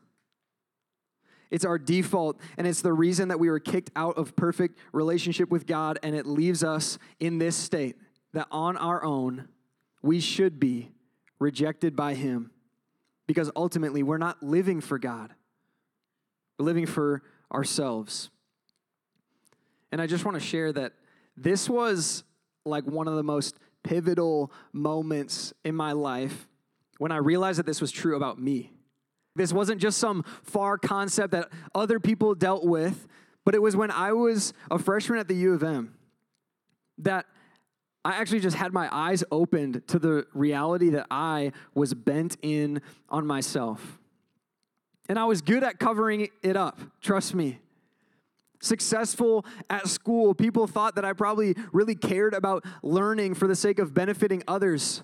It's 1.50 1.66
our 1.66 1.76
default, 1.78 2.40
and 2.56 2.66
it's 2.66 2.80
the 2.80 2.94
reason 2.94 3.28
that 3.28 3.38
we 3.38 3.50
were 3.50 3.60
kicked 3.60 3.90
out 3.94 4.16
of 4.16 4.34
perfect 4.36 4.78
relationship 4.90 5.50
with 5.50 5.66
God, 5.66 5.98
and 6.02 6.14
it 6.14 6.24
leaves 6.24 6.64
us 6.64 6.96
in 7.18 7.36
this 7.36 7.56
state 7.56 7.96
that 8.32 8.46
on 8.50 8.78
our 8.78 9.04
own, 9.04 9.48
we 10.00 10.18
should 10.18 10.58
be 10.58 10.92
rejected 11.38 11.94
by 11.94 12.14
Him 12.14 12.52
because 13.26 13.50
ultimately 13.54 14.02
we're 14.02 14.16
not 14.16 14.42
living 14.42 14.80
for 14.80 14.98
God, 14.98 15.34
we're 16.58 16.64
living 16.64 16.86
for 16.86 17.20
ourselves. 17.52 18.30
And 19.92 20.00
I 20.00 20.06
just 20.06 20.24
want 20.24 20.36
to 20.36 20.40
share 20.40 20.72
that 20.72 20.94
this 21.36 21.68
was 21.68 22.24
like 22.64 22.86
one 22.86 23.08
of 23.08 23.16
the 23.16 23.22
most 23.22 23.58
pivotal 23.82 24.52
moments 24.72 25.52
in 25.64 25.74
my 25.74 25.92
life 25.92 26.46
when 26.98 27.12
I 27.12 27.16
realized 27.16 27.58
that 27.58 27.66
this 27.66 27.80
was 27.80 27.90
true 27.90 28.16
about 28.16 28.38
me. 28.38 28.72
This 29.36 29.52
wasn't 29.52 29.80
just 29.80 29.98
some 29.98 30.24
far 30.42 30.76
concept 30.76 31.32
that 31.32 31.48
other 31.74 32.00
people 32.00 32.34
dealt 32.34 32.64
with, 32.64 33.06
but 33.44 33.54
it 33.54 33.62
was 33.62 33.76
when 33.76 33.90
I 33.90 34.12
was 34.12 34.52
a 34.70 34.78
freshman 34.78 35.18
at 35.18 35.28
the 35.28 35.34
U 35.34 35.54
of 35.54 35.62
M 35.62 35.94
that 36.98 37.26
I 38.04 38.16
actually 38.16 38.40
just 38.40 38.56
had 38.56 38.72
my 38.72 38.88
eyes 38.92 39.22
opened 39.30 39.86
to 39.88 39.98
the 39.98 40.26
reality 40.32 40.90
that 40.90 41.06
I 41.10 41.52
was 41.74 41.94
bent 41.94 42.36
in 42.42 42.80
on 43.08 43.26
myself. 43.26 43.98
And 45.08 45.18
I 45.18 45.24
was 45.24 45.42
good 45.42 45.62
at 45.62 45.78
covering 45.78 46.28
it 46.42 46.56
up, 46.56 46.80
trust 47.00 47.34
me. 47.34 47.60
Successful 48.60 49.44
at 49.68 49.88
school, 49.88 50.34
people 50.34 50.66
thought 50.66 50.94
that 50.96 51.04
I 51.04 51.14
probably 51.14 51.56
really 51.72 51.94
cared 51.94 52.34
about 52.34 52.64
learning 52.82 53.34
for 53.34 53.48
the 53.48 53.56
sake 53.56 53.78
of 53.78 53.94
benefiting 53.94 54.42
others. 54.46 55.02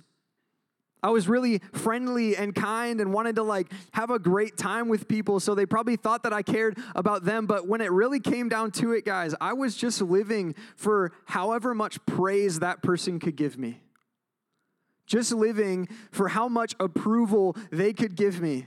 I 1.02 1.10
was 1.10 1.28
really 1.28 1.60
friendly 1.72 2.36
and 2.36 2.54
kind 2.54 3.00
and 3.00 3.12
wanted 3.12 3.36
to 3.36 3.42
like 3.42 3.70
have 3.92 4.10
a 4.10 4.18
great 4.18 4.56
time 4.56 4.88
with 4.88 5.06
people. 5.06 5.40
So 5.40 5.54
they 5.54 5.64
probably 5.64 5.96
thought 5.96 6.24
that 6.24 6.32
I 6.32 6.42
cared 6.42 6.78
about 6.94 7.24
them. 7.24 7.46
But 7.46 7.68
when 7.68 7.80
it 7.80 7.92
really 7.92 8.18
came 8.18 8.48
down 8.48 8.72
to 8.72 8.92
it, 8.92 9.04
guys, 9.04 9.34
I 9.40 9.52
was 9.52 9.76
just 9.76 10.00
living 10.00 10.54
for 10.74 11.12
however 11.26 11.74
much 11.74 12.04
praise 12.06 12.58
that 12.58 12.82
person 12.82 13.20
could 13.20 13.36
give 13.36 13.56
me. 13.56 13.80
Just 15.06 15.32
living 15.32 15.88
for 16.10 16.28
how 16.28 16.48
much 16.48 16.74
approval 16.80 17.56
they 17.70 17.92
could 17.92 18.16
give 18.16 18.40
me. 18.40 18.66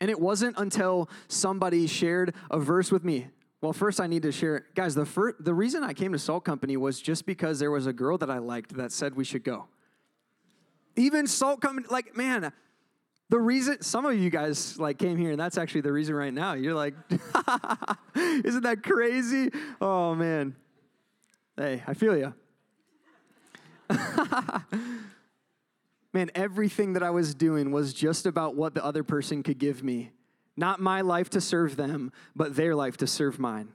And 0.00 0.10
it 0.10 0.18
wasn't 0.18 0.56
until 0.58 1.08
somebody 1.28 1.86
shared 1.86 2.34
a 2.50 2.58
verse 2.58 2.90
with 2.90 3.04
me. 3.04 3.28
Well, 3.60 3.74
first 3.74 4.00
I 4.00 4.06
need 4.06 4.22
to 4.22 4.32
share, 4.32 4.66
guys, 4.74 4.94
the, 4.94 5.04
first, 5.04 5.44
the 5.44 5.52
reason 5.52 5.84
I 5.84 5.92
came 5.92 6.12
to 6.12 6.18
Salt 6.18 6.44
Company 6.44 6.78
was 6.78 7.00
just 7.00 7.26
because 7.26 7.58
there 7.58 7.70
was 7.70 7.86
a 7.86 7.92
girl 7.92 8.16
that 8.18 8.30
I 8.30 8.38
liked 8.38 8.74
that 8.76 8.92
said 8.92 9.14
we 9.14 9.24
should 9.24 9.44
go. 9.44 9.68
Even 10.96 11.26
salt 11.26 11.60
Company, 11.60 11.86
like, 11.90 12.16
man, 12.16 12.52
the 13.30 13.38
reason 13.38 13.80
some 13.80 14.04
of 14.06 14.18
you 14.18 14.28
guys 14.28 14.76
like 14.78 14.98
came 14.98 15.16
here, 15.16 15.30
and 15.30 15.40
that's 15.40 15.56
actually 15.56 15.82
the 15.82 15.92
reason 15.92 16.16
right 16.16 16.34
now. 16.34 16.54
You're 16.54 16.74
like, 16.74 16.94
isn't 18.16 18.62
that 18.64 18.82
crazy? 18.82 19.50
Oh 19.80 20.16
man. 20.16 20.56
Hey, 21.56 21.82
I 21.86 21.94
feel 21.94 22.16
you. 22.16 22.34
man, 26.12 26.30
everything 26.34 26.94
that 26.94 27.02
I 27.02 27.10
was 27.10 27.34
doing 27.34 27.72
was 27.72 27.92
just 27.92 28.26
about 28.26 28.56
what 28.56 28.74
the 28.74 28.84
other 28.84 29.02
person 29.04 29.42
could 29.42 29.58
give 29.58 29.82
me. 29.82 30.10
Not 30.56 30.80
my 30.80 31.00
life 31.00 31.30
to 31.30 31.40
serve 31.40 31.76
them, 31.76 32.12
but 32.34 32.56
their 32.56 32.74
life 32.74 32.96
to 32.98 33.06
serve 33.06 33.38
mine. 33.38 33.68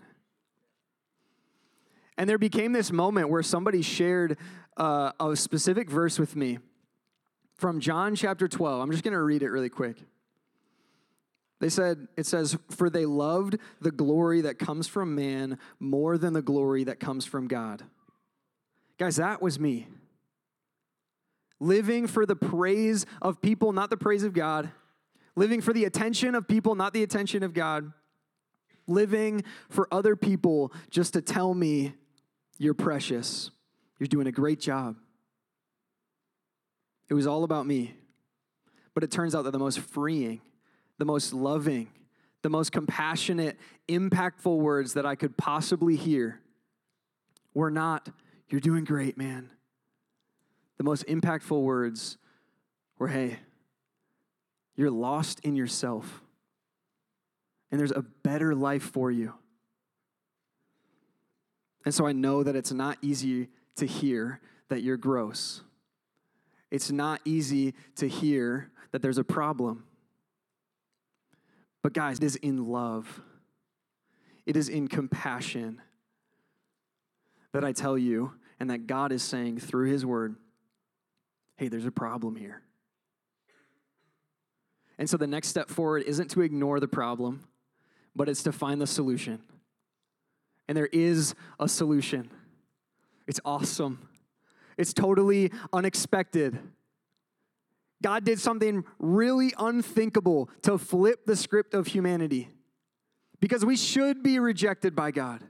And 2.18 2.30
there 2.30 2.38
became 2.38 2.72
this 2.72 2.92
moment 2.92 3.30
where 3.30 3.44
somebody 3.44 3.82
shared 3.82 4.38
uh, 4.78 5.12
a 5.20 5.36
specific 5.36 5.90
verse 5.90 6.20
with 6.20 6.36
me 6.36 6.60
from 7.56 7.80
John 7.80 8.16
chapter 8.16 8.48
12. 8.48 8.82
I'm 8.82 8.92
just 8.92 9.04
going 9.04 9.14
to 9.14 9.22
read 9.22 9.42
it 9.42 9.50
really 9.50 9.70
quick. 9.70 9.98
They 11.60 11.70
said, 11.70 12.08
it 12.18 12.26
says, 12.26 12.58
For 12.70 12.90
they 12.90 13.06
loved 13.06 13.58
the 13.82 13.92
glory 13.92 14.42
that 14.42 14.60
comes 14.60 14.88
from 14.88 15.16
man 15.16 15.58
more 15.80 16.18
than 16.18 16.34
the 16.34 16.42
glory 16.42 16.84
that 16.86 17.00
comes 17.00 17.26
from 17.26 17.48
God. 17.48 17.84
Guys, 18.98 19.16
that 19.18 19.42
was 19.42 19.60
me. 19.60 19.88
Living 21.66 22.06
for 22.06 22.28
the 22.28 22.36
praise 22.36 23.08
of 23.24 23.42
people, 23.42 23.74
not 23.74 23.90
the 23.90 23.98
praise 23.98 24.22
of 24.22 24.34
God. 24.34 24.70
Living 25.36 25.62
for 25.62 25.74
the 25.74 25.86
attention 25.86 26.36
of 26.36 26.48
people, 26.48 26.76
not 26.76 26.94
the 26.94 27.02
attention 27.02 27.42
of 27.42 27.56
God. 27.56 27.92
Living 28.86 29.44
for 29.68 29.88
other 29.92 30.16
people 30.16 30.72
just 30.92 31.14
to 31.14 31.22
tell 31.22 31.56
me 31.56 31.96
you're 32.60 32.76
precious. 32.76 33.50
You're 33.98 34.06
doing 34.06 34.28
a 34.28 34.32
great 34.32 34.60
job. 34.60 34.96
It 37.10 37.16
was 37.16 37.26
all 37.26 37.44
about 37.44 37.66
me. 37.66 37.96
But 38.94 39.04
it 39.04 39.10
turns 39.10 39.34
out 39.34 39.46
that 39.46 39.52
the 39.52 39.58
most 39.58 39.80
freeing, 39.80 40.42
the 41.00 41.06
most 41.06 41.34
loving, 41.34 41.90
the 42.44 42.50
most 42.50 42.74
compassionate, 42.74 43.58
impactful 43.90 44.56
words 44.56 44.94
that 44.94 45.08
I 45.08 45.16
could 45.16 45.36
possibly 45.36 45.96
hear 45.96 46.42
were 47.56 47.72
not, 47.72 48.08
You're 48.50 48.62
doing 48.62 48.84
great, 48.84 49.18
man. 49.18 49.50
The 50.78 50.84
most 50.84 51.06
impactful 51.08 51.62
words 51.62 52.18
were, 52.98 53.08
Hey, 53.08 53.40
you're 54.76 54.92
lost 54.92 55.40
in 55.42 55.56
yourself, 55.56 56.22
and 57.72 57.80
there's 57.80 57.92
a 57.92 58.04
better 58.24 58.54
life 58.54 58.84
for 58.84 59.10
you. 59.10 59.34
And 61.86 61.94
so 61.94 62.06
I 62.06 62.12
know 62.12 62.44
that 62.44 62.56
it's 62.56 62.72
not 62.72 62.98
easy 63.02 63.50
to 63.76 63.86
hear 63.86 64.42
that 64.70 64.82
you're 64.82 64.98
gross 64.98 65.62
it's 66.76 66.92
not 66.92 67.22
easy 67.24 67.74
to 67.96 68.08
hear 68.08 68.70
that 68.92 69.02
there's 69.02 69.18
a 69.18 69.24
problem. 69.24 69.86
But, 71.82 71.94
guys, 71.94 72.18
it 72.18 72.24
is 72.24 72.36
in 72.36 72.66
love, 72.66 73.22
it 74.46 74.58
is 74.58 74.70
in 74.70 74.88
compassion 74.88 75.82
that 77.54 77.64
I 77.64 77.72
tell 77.72 77.98
you, 77.98 78.34
and 78.60 78.70
that 78.70 78.88
God 78.88 79.14
is 79.14 79.24
saying 79.24 79.60
through 79.60 79.90
His 79.90 80.06
word, 80.06 80.36
hey, 81.56 81.68
there's 81.68 81.86
a 81.86 81.92
problem 81.92 82.36
here. 82.36 82.62
And 84.98 85.10
so 85.10 85.18
the 85.18 85.28
next 85.28 85.50
step 85.50 85.70
forward 85.70 86.04
isn't 86.04 86.32
to 86.32 86.42
ignore 86.42 86.80
the 86.80 86.88
problem, 86.88 87.48
but 88.16 88.30
it's 88.30 88.44
to 88.44 88.52
find 88.52 88.80
the 88.80 88.88
solution. 88.88 89.42
And 90.68 90.78
there 90.78 90.90
is 90.92 91.36
a 91.60 91.68
solution. 91.68 92.30
It's 93.28 93.40
awesome. 93.44 94.08
It's 94.78 94.94
totally 94.94 95.52
unexpected. 95.74 96.60
God 98.02 98.24
did 98.24 98.40
something 98.40 98.84
really 99.00 99.54
unthinkable 99.58 100.50
to 100.64 100.78
flip 100.78 101.26
the 101.26 101.36
script 101.36 101.74
of 101.74 101.88
humanity 101.88 102.50
because 103.40 103.66
we 103.66 103.78
should 103.78 104.24
be 104.24 104.40
rejected 104.40 104.96
by 104.96 105.12
God. 105.12 105.44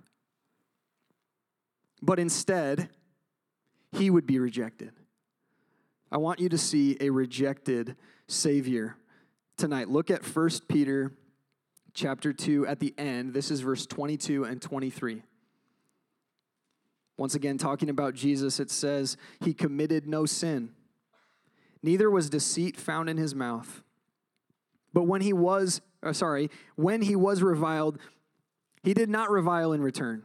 But 2.01 2.19
instead, 2.19 2.89
he 3.91 4.09
would 4.09 4.25
be 4.25 4.39
rejected. 4.39 4.91
I 6.11 6.17
want 6.17 6.39
you 6.39 6.49
to 6.49 6.57
see 6.57 6.97
a 6.99 7.09
rejected 7.09 7.95
Savior 8.27 8.95
tonight. 9.57 9.89
Look 9.89 10.11
at 10.11 10.23
1 10.23 10.49
Peter 10.67 11.11
chapter 11.93 12.31
2 12.31 12.67
at 12.67 12.79
the 12.79 12.93
end. 12.97 13.33
This 13.33 13.49
is 13.49 13.61
verse 13.61 13.85
22 13.85 14.43
and 14.43 14.61
23. 14.61 15.23
Once 17.17 17.33
again, 17.33 17.57
talking 17.57 17.89
about 17.89 18.13
Jesus, 18.13 18.59
it 18.59 18.69
says, 18.69 19.17
He 19.39 19.53
committed 19.53 20.07
no 20.07 20.25
sin, 20.25 20.71
neither 21.81 22.09
was 22.11 22.29
deceit 22.29 22.77
found 22.77 23.09
in 23.09 23.17
his 23.17 23.33
mouth. 23.33 23.81
But 24.93 25.03
when 25.03 25.21
he 25.21 25.33
was, 25.33 25.81
uh, 26.03 26.13
sorry, 26.13 26.49
when 26.75 27.01
he 27.01 27.15
was 27.15 27.41
reviled, 27.41 27.97
he 28.83 28.93
did 28.93 29.09
not 29.09 29.31
revile 29.31 29.73
in 29.73 29.81
return. 29.81 30.23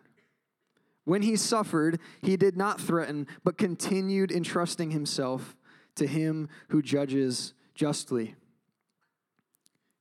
When 1.04 1.22
he 1.22 1.37
suffered, 1.37 1.99
he 2.22 2.37
did 2.37 2.56
not 2.56 2.80
threaten, 2.80 3.26
but 3.42 3.56
continued 3.56 4.30
entrusting 4.30 4.90
himself 4.90 5.56
to 5.97 6.06
him 6.06 6.49
who 6.68 6.82
judges 6.82 7.54
justly. 7.75 8.35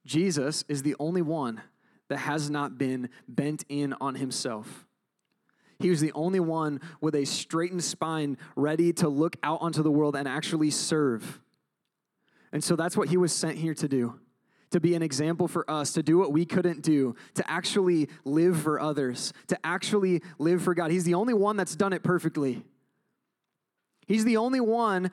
Jesus 0.05 0.63
is 0.67 0.83
the 0.83 0.95
only 0.99 1.21
one 1.21 1.61
that 2.07 2.17
has 2.17 2.49
not 2.49 2.77
been 2.77 3.09
bent 3.27 3.63
in 3.69 3.93
on 4.01 4.15
himself. 4.15 4.85
He 5.77 5.89
was 5.89 6.01
the 6.01 6.11
only 6.13 6.39
one 6.39 6.81
with 6.99 7.15
a 7.15 7.25
straightened 7.25 7.83
spine, 7.83 8.37
ready 8.55 8.91
to 8.93 9.07
look 9.07 9.37
out 9.43 9.61
onto 9.61 9.81
the 9.81 9.91
world 9.91 10.15
and 10.15 10.27
actually 10.27 10.71
serve. 10.71 11.39
And 12.51 12.63
so 12.63 12.75
that's 12.75 12.97
what 12.97 13.09
he 13.09 13.17
was 13.17 13.31
sent 13.31 13.57
here 13.57 13.73
to 13.75 13.87
do 13.87 14.19
to 14.71 14.79
be 14.79 14.93
an 14.93 15.01
example 15.01 15.47
for 15.47 15.69
us, 15.69 15.93
to 15.93 16.03
do 16.03 16.17
what 16.17 16.31
we 16.31 16.45
couldn't 16.45 16.83
do, 16.83 17.15
to 17.33 17.49
actually 17.49 18.07
live 18.23 18.61
for 18.61 18.79
others, 18.79 19.33
to 19.47 19.57
actually 19.63 20.21
live 20.37 20.61
for 20.61 20.73
God. 20.75 20.91
He's 20.91 21.05
the 21.05 21.15
only 21.15 21.33
one 21.33 21.57
that's 21.57 21.75
done 21.75 21.93
it 21.93 22.03
perfectly. 22.03 22.63
He's 24.05 24.25
the 24.25 24.37
only 24.37 24.59
one 24.59 25.11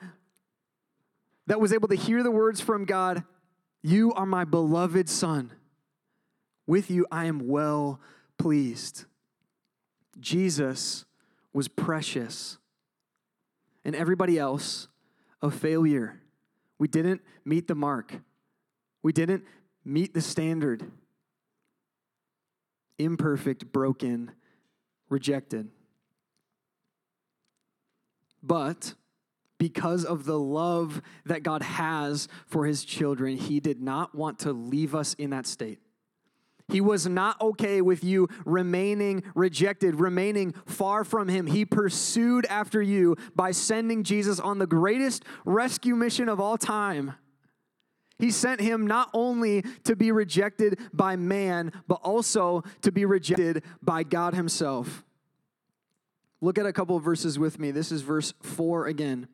that 1.47 1.59
was 1.59 1.73
able 1.73 1.87
to 1.87 1.95
hear 1.95 2.21
the 2.21 2.31
words 2.31 2.61
from 2.61 2.85
God 2.85 3.23
You 3.81 4.13
are 4.13 4.25
my 4.25 4.43
beloved 4.43 5.09
Son. 5.09 5.51
With 6.65 6.91
you 6.91 7.07
I 7.11 7.25
am 7.25 7.47
well 7.47 7.99
pleased. 8.37 9.05
Jesus 10.19 11.05
was 11.53 11.67
precious, 11.67 12.57
and 13.83 13.95
everybody 13.95 14.37
else 14.37 14.87
a 15.41 15.49
failure. 15.49 16.21
We 16.77 16.87
didn't 16.87 17.21
meet 17.45 17.67
the 17.67 17.75
mark. 17.75 18.13
We 19.01 19.13
didn't 19.13 19.43
meet 19.85 20.13
the 20.13 20.21
standard. 20.21 20.91
Imperfect, 22.99 23.71
broken, 23.71 24.31
rejected. 25.09 25.69
But 28.41 28.93
because 29.57 30.05
of 30.05 30.25
the 30.25 30.39
love 30.39 31.01
that 31.25 31.43
God 31.43 31.61
has 31.63 32.27
for 32.45 32.65
his 32.65 32.83
children, 32.85 33.37
he 33.37 33.59
did 33.59 33.81
not 33.81 34.15
want 34.15 34.39
to 34.39 34.53
leave 34.53 34.93
us 34.93 35.13
in 35.15 35.31
that 35.31 35.47
state. 35.47 35.79
He 36.69 36.81
was 36.81 37.07
not 37.07 37.39
okay 37.39 37.81
with 37.81 38.03
you 38.03 38.27
remaining 38.45 39.23
rejected, 39.35 39.99
remaining 39.99 40.53
far 40.65 41.05
from 41.05 41.29
Him. 41.29 41.47
He 41.47 41.63
pursued 41.63 42.45
after 42.47 42.81
you 42.81 43.15
by 43.35 43.51
sending 43.51 44.03
Jesus 44.03 44.39
on 44.39 44.59
the 44.59 44.67
greatest 44.67 45.23
rescue 45.45 45.95
mission 45.95 46.27
of 46.27 46.41
all 46.41 46.57
time. 46.57 47.13
He 48.19 48.31
sent 48.31 48.59
him 48.59 48.87
not 48.87 49.11
only 49.13 49.63
to 49.83 49.95
be 49.95 50.11
rejected 50.11 50.79
by 50.91 51.15
man, 51.15 51.71
but 51.87 51.99
also 52.03 52.63
to 52.81 52.91
be 52.91 53.05
rejected 53.05 53.63
by 53.81 54.03
God 54.03 54.33
Himself. 54.33 55.03
Look 56.41 56.57
at 56.57 56.65
a 56.65 56.73
couple 56.73 56.97
of 56.97 57.03
verses 57.03 57.39
with 57.39 57.59
me. 57.59 57.71
This 57.71 57.91
is 57.91 58.01
verse 58.01 58.33
4 58.41 58.87
again. 58.87 59.27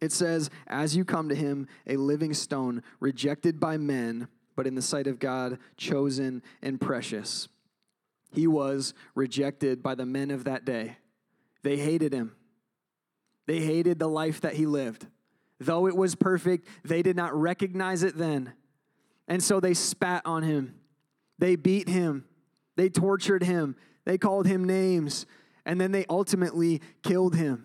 It 0.00 0.12
says, 0.12 0.50
As 0.66 0.96
you 0.96 1.04
come 1.04 1.28
to 1.28 1.34
him, 1.34 1.66
a 1.86 1.96
living 1.96 2.34
stone, 2.34 2.82
rejected 3.00 3.58
by 3.58 3.76
men 3.76 4.28
but 4.58 4.66
in 4.66 4.74
the 4.74 4.82
sight 4.82 5.06
of 5.06 5.20
God, 5.20 5.56
chosen 5.76 6.42
and 6.62 6.80
precious. 6.80 7.46
He 8.32 8.48
was 8.48 8.92
rejected 9.14 9.84
by 9.84 9.94
the 9.94 10.04
men 10.04 10.32
of 10.32 10.42
that 10.44 10.64
day. 10.64 10.96
They 11.62 11.76
hated 11.76 12.12
him, 12.12 12.34
they 13.46 13.60
hated 13.60 14.00
the 14.00 14.08
life 14.08 14.40
that 14.40 14.54
he 14.54 14.66
lived. 14.66 15.06
Though 15.60 15.86
it 15.86 15.96
was 15.96 16.16
perfect, 16.16 16.66
they 16.82 17.02
did 17.02 17.14
not 17.14 17.40
recognize 17.40 18.02
it 18.02 18.18
then. 18.18 18.52
And 19.28 19.44
so 19.44 19.60
they 19.60 19.74
spat 19.74 20.22
on 20.24 20.42
him, 20.42 20.74
they 21.38 21.54
beat 21.54 21.88
him, 21.88 22.24
they 22.74 22.88
tortured 22.88 23.44
him, 23.44 23.76
they 24.06 24.18
called 24.18 24.48
him 24.48 24.64
names, 24.64 25.24
and 25.64 25.80
then 25.80 25.92
they 25.92 26.04
ultimately 26.10 26.82
killed 27.04 27.36
him. 27.36 27.64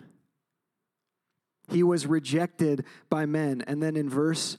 He 1.70 1.84
was 1.84 2.05
rejected 2.05 2.86
by 3.10 3.25
men. 3.25 3.63
And 3.67 3.82
then 3.82 3.96
in 3.96 4.10
verse 4.10 4.58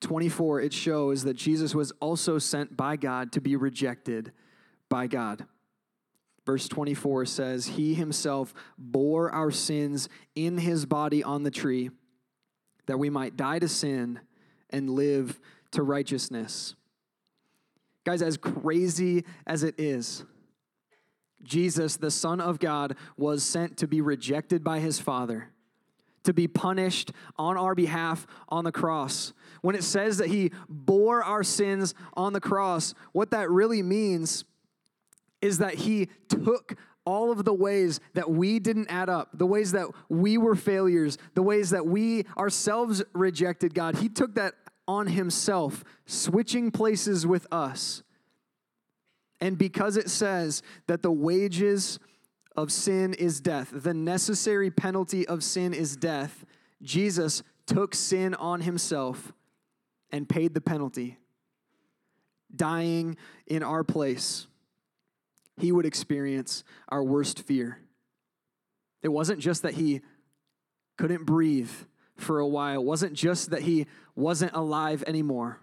24, 0.00 0.60
it 0.60 0.72
shows 0.72 1.24
that 1.24 1.34
Jesus 1.34 1.74
was 1.74 1.92
also 2.00 2.38
sent 2.38 2.76
by 2.76 2.96
God 2.96 3.32
to 3.32 3.40
be 3.40 3.56
rejected 3.56 4.32
by 4.88 5.06
God. 5.06 5.46
Verse 6.44 6.68
24 6.68 7.26
says, 7.26 7.66
He 7.66 7.94
himself 7.94 8.54
bore 8.78 9.30
our 9.30 9.50
sins 9.50 10.08
in 10.34 10.58
his 10.58 10.86
body 10.86 11.22
on 11.22 11.42
the 11.42 11.50
tree, 11.50 11.90
that 12.86 12.98
we 12.98 13.10
might 13.10 13.36
die 13.36 13.58
to 13.58 13.68
sin 13.68 14.20
and 14.70 14.90
live 14.90 15.40
to 15.72 15.82
righteousness. 15.82 16.74
Guys, 18.04 18.22
as 18.22 18.36
crazy 18.36 19.24
as 19.46 19.64
it 19.64 19.74
is, 19.78 20.24
Jesus, 21.42 21.96
the 21.96 22.10
Son 22.10 22.40
of 22.40 22.60
God, 22.60 22.96
was 23.16 23.42
sent 23.42 23.76
to 23.78 23.88
be 23.88 24.00
rejected 24.00 24.62
by 24.62 24.78
his 24.78 25.00
Father 25.00 25.48
to 26.26 26.32
be 26.32 26.46
punished 26.46 27.10
on 27.36 27.56
our 27.56 27.74
behalf 27.74 28.26
on 28.48 28.64
the 28.64 28.72
cross. 28.72 29.32
When 29.62 29.74
it 29.74 29.82
says 29.82 30.18
that 30.18 30.28
he 30.28 30.52
bore 30.68 31.22
our 31.22 31.42
sins 31.42 31.94
on 32.14 32.32
the 32.32 32.40
cross, 32.40 32.94
what 33.12 33.30
that 33.30 33.50
really 33.50 33.82
means 33.82 34.44
is 35.40 35.58
that 35.58 35.74
he 35.74 36.08
took 36.28 36.76
all 37.04 37.30
of 37.30 37.44
the 37.44 37.54
ways 37.54 38.00
that 38.14 38.30
we 38.30 38.58
didn't 38.58 38.90
add 38.90 39.08
up, 39.08 39.30
the 39.32 39.46
ways 39.46 39.72
that 39.72 39.86
we 40.08 40.36
were 40.36 40.56
failures, 40.56 41.18
the 41.34 41.42
ways 41.42 41.70
that 41.70 41.86
we 41.86 42.24
ourselves 42.36 43.02
rejected 43.12 43.74
God. 43.74 43.96
He 43.96 44.08
took 44.08 44.34
that 44.34 44.54
on 44.88 45.06
himself, 45.06 45.84
switching 46.04 46.70
places 46.70 47.26
with 47.26 47.46
us. 47.52 48.02
And 49.40 49.56
because 49.56 49.96
it 49.96 50.10
says 50.10 50.62
that 50.86 51.02
the 51.02 51.12
wages 51.12 51.98
of 52.56 52.72
sin 52.72 53.14
is 53.14 53.40
death. 53.40 53.70
The 53.72 53.94
necessary 53.94 54.70
penalty 54.70 55.26
of 55.26 55.42
sin 55.42 55.74
is 55.74 55.96
death. 55.96 56.44
Jesus 56.82 57.42
took 57.66 57.94
sin 57.94 58.34
on 58.34 58.60
himself 58.60 59.32
and 60.10 60.28
paid 60.28 60.54
the 60.54 60.60
penalty, 60.60 61.18
dying 62.54 63.16
in 63.46 63.62
our 63.62 63.84
place. 63.84 64.46
He 65.58 65.72
would 65.72 65.86
experience 65.86 66.64
our 66.88 67.02
worst 67.02 67.42
fear. 67.42 67.78
It 69.02 69.08
wasn't 69.08 69.40
just 69.40 69.62
that 69.62 69.74
he 69.74 70.00
couldn't 70.96 71.24
breathe 71.24 71.70
for 72.16 72.38
a 72.38 72.46
while, 72.48 72.80
it 72.80 72.84
wasn't 72.84 73.12
just 73.12 73.50
that 73.50 73.62
he 73.62 73.86
wasn't 74.14 74.52
alive 74.54 75.04
anymore. 75.06 75.60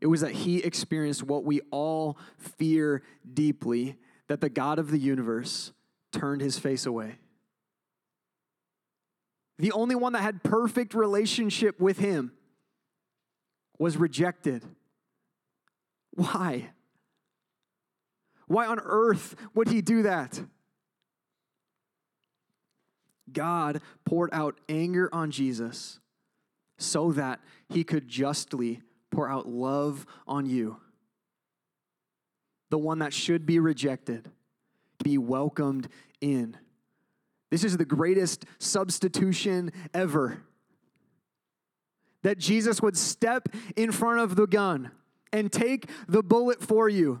It 0.00 0.06
was 0.06 0.22
that 0.22 0.32
he 0.32 0.58
experienced 0.58 1.22
what 1.22 1.44
we 1.44 1.60
all 1.70 2.16
fear 2.38 3.02
deeply 3.34 3.96
that 4.28 4.40
the 4.40 4.48
God 4.48 4.78
of 4.78 4.90
the 4.90 4.98
universe 4.98 5.72
turned 6.12 6.40
his 6.40 6.58
face 6.58 6.86
away. 6.86 7.16
The 9.58 9.72
only 9.72 9.94
one 9.94 10.12
that 10.12 10.22
had 10.22 10.42
perfect 10.42 10.94
relationship 10.94 11.80
with 11.80 11.98
him 11.98 12.32
was 13.78 13.96
rejected. 13.96 14.64
Why? 16.12 16.70
Why 18.46 18.66
on 18.66 18.80
earth 18.80 19.34
would 19.54 19.68
he 19.68 19.80
do 19.80 20.02
that? 20.02 20.40
God 23.32 23.80
poured 24.04 24.30
out 24.32 24.60
anger 24.68 25.08
on 25.12 25.30
Jesus 25.30 26.00
so 26.78 27.12
that 27.12 27.40
he 27.68 27.84
could 27.84 28.08
justly 28.08 28.82
pour 29.10 29.28
out 29.28 29.48
love 29.48 30.06
on 30.26 30.46
you, 30.46 30.78
the 32.70 32.78
one 32.78 32.98
that 32.98 33.12
should 33.12 33.46
be 33.46 33.58
rejected 33.58 34.30
be 35.02 35.18
welcomed 35.18 35.88
in. 36.20 36.56
This 37.50 37.64
is 37.64 37.76
the 37.76 37.84
greatest 37.84 38.46
substitution 38.58 39.72
ever. 39.92 40.42
That 42.22 42.38
Jesus 42.38 42.80
would 42.80 42.96
step 42.96 43.48
in 43.76 43.92
front 43.92 44.20
of 44.20 44.36
the 44.36 44.46
gun 44.46 44.90
and 45.32 45.52
take 45.52 45.88
the 46.08 46.22
bullet 46.22 46.62
for 46.62 46.88
you. 46.88 47.20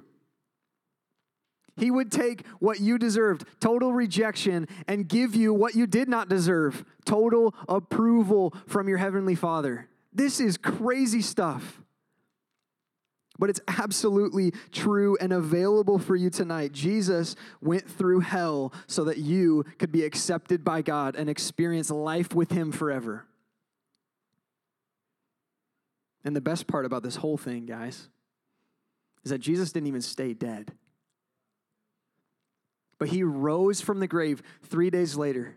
He 1.76 1.90
would 1.90 2.12
take 2.12 2.46
what 2.60 2.80
you 2.80 2.98
deserved, 2.98 3.44
total 3.60 3.92
rejection, 3.92 4.68
and 4.86 5.08
give 5.08 5.34
you 5.34 5.54
what 5.54 5.74
you 5.74 5.86
did 5.86 6.08
not 6.08 6.28
deserve, 6.28 6.84
total 7.04 7.54
approval 7.68 8.54
from 8.66 8.88
your 8.88 8.98
Heavenly 8.98 9.34
Father. 9.34 9.88
This 10.12 10.38
is 10.38 10.56
crazy 10.56 11.22
stuff. 11.22 11.81
But 13.42 13.50
it's 13.50 13.60
absolutely 13.66 14.52
true 14.70 15.16
and 15.20 15.32
available 15.32 15.98
for 15.98 16.14
you 16.14 16.30
tonight. 16.30 16.70
Jesus 16.70 17.34
went 17.60 17.90
through 17.90 18.20
hell 18.20 18.72
so 18.86 19.02
that 19.02 19.18
you 19.18 19.64
could 19.80 19.90
be 19.90 20.04
accepted 20.04 20.62
by 20.62 20.80
God 20.80 21.16
and 21.16 21.28
experience 21.28 21.90
life 21.90 22.36
with 22.36 22.52
Him 22.52 22.70
forever. 22.70 23.26
And 26.24 26.36
the 26.36 26.40
best 26.40 26.68
part 26.68 26.84
about 26.84 27.02
this 27.02 27.16
whole 27.16 27.36
thing, 27.36 27.66
guys, 27.66 28.08
is 29.24 29.32
that 29.32 29.38
Jesus 29.38 29.72
didn't 29.72 29.88
even 29.88 30.02
stay 30.02 30.34
dead. 30.34 30.70
But 33.00 33.08
he 33.08 33.24
rose 33.24 33.80
from 33.80 33.98
the 33.98 34.06
grave 34.06 34.40
three 34.62 34.88
days 34.88 35.16
later, 35.16 35.56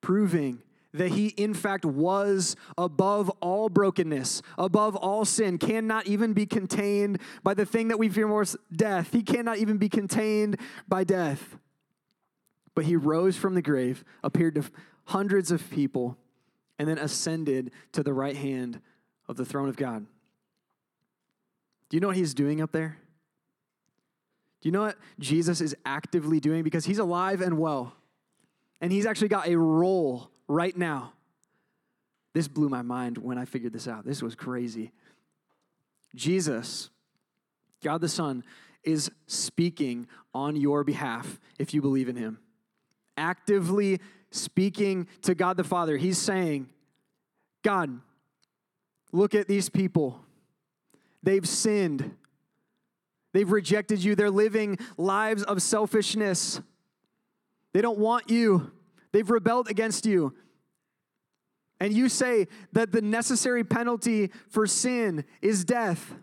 proving 0.00 0.62
that 0.94 1.10
he 1.10 1.28
in 1.28 1.54
fact 1.54 1.84
was 1.84 2.56
above 2.76 3.28
all 3.40 3.68
brokenness, 3.68 4.42
above 4.56 4.96
all 4.96 5.24
sin, 5.24 5.58
cannot 5.58 6.06
even 6.06 6.32
be 6.32 6.46
contained 6.46 7.20
by 7.42 7.54
the 7.54 7.66
thing 7.66 7.88
that 7.88 7.98
we 7.98 8.08
fear 8.08 8.26
most 8.26 8.56
death. 8.74 9.12
He 9.12 9.22
cannot 9.22 9.58
even 9.58 9.76
be 9.76 9.88
contained 9.88 10.58
by 10.86 11.04
death. 11.04 11.56
But 12.74 12.84
he 12.84 12.96
rose 12.96 13.36
from 13.36 13.54
the 13.54 13.62
grave, 13.62 14.04
appeared 14.22 14.54
to 14.54 14.64
hundreds 15.06 15.50
of 15.50 15.68
people, 15.70 16.16
and 16.78 16.88
then 16.88 16.98
ascended 16.98 17.72
to 17.92 18.02
the 18.02 18.12
right 18.12 18.36
hand 18.36 18.80
of 19.28 19.36
the 19.36 19.44
throne 19.44 19.68
of 19.68 19.76
God. 19.76 20.06
Do 21.88 21.96
you 21.96 22.00
know 22.00 22.08
what 22.08 22.16
he's 22.16 22.34
doing 22.34 22.60
up 22.60 22.72
there? 22.72 22.98
Do 24.60 24.68
you 24.68 24.72
know 24.72 24.82
what 24.82 24.96
Jesus 25.18 25.60
is 25.60 25.74
actively 25.84 26.40
doing? 26.40 26.62
Because 26.62 26.84
he's 26.84 26.98
alive 26.98 27.40
and 27.40 27.58
well. 27.58 27.94
And 28.80 28.92
he's 28.92 29.06
actually 29.06 29.28
got 29.28 29.48
a 29.48 29.56
role 29.56 30.30
right 30.48 30.76
now. 30.76 31.12
This 32.34 32.48
blew 32.48 32.68
my 32.68 32.82
mind 32.82 33.18
when 33.18 33.38
I 33.38 33.44
figured 33.44 33.72
this 33.72 33.86
out. 33.86 34.04
This 34.04 34.22
was 34.22 34.34
crazy. 34.34 34.90
Jesus, 36.14 36.90
God 37.82 38.00
the 38.00 38.08
Son, 38.08 38.42
is 38.84 39.10
speaking 39.26 40.06
on 40.34 40.56
your 40.56 40.84
behalf 40.84 41.38
if 41.58 41.74
you 41.74 41.82
believe 41.82 42.08
in 42.08 42.16
him. 42.16 42.38
Actively 43.16 44.00
speaking 44.30 45.08
to 45.22 45.34
God 45.34 45.56
the 45.56 45.64
Father. 45.64 45.96
He's 45.96 46.18
saying, 46.18 46.68
God, 47.62 48.00
look 49.12 49.34
at 49.34 49.48
these 49.48 49.68
people. 49.68 50.20
They've 51.22 51.46
sinned. 51.46 52.14
They've 53.32 53.50
rejected 53.50 54.02
you. 54.02 54.14
They're 54.14 54.30
living 54.30 54.78
lives 54.96 55.42
of 55.42 55.60
selfishness. 55.60 56.60
They 57.72 57.80
don't 57.80 57.98
want 57.98 58.30
you. 58.30 58.70
They've 59.12 59.28
rebelled 59.28 59.68
against 59.68 60.06
you. 60.06 60.34
And 61.80 61.92
you 61.92 62.08
say 62.08 62.48
that 62.72 62.92
the 62.92 63.00
necessary 63.00 63.64
penalty 63.64 64.30
for 64.48 64.66
sin 64.66 65.24
is 65.40 65.64
death. 65.64 66.14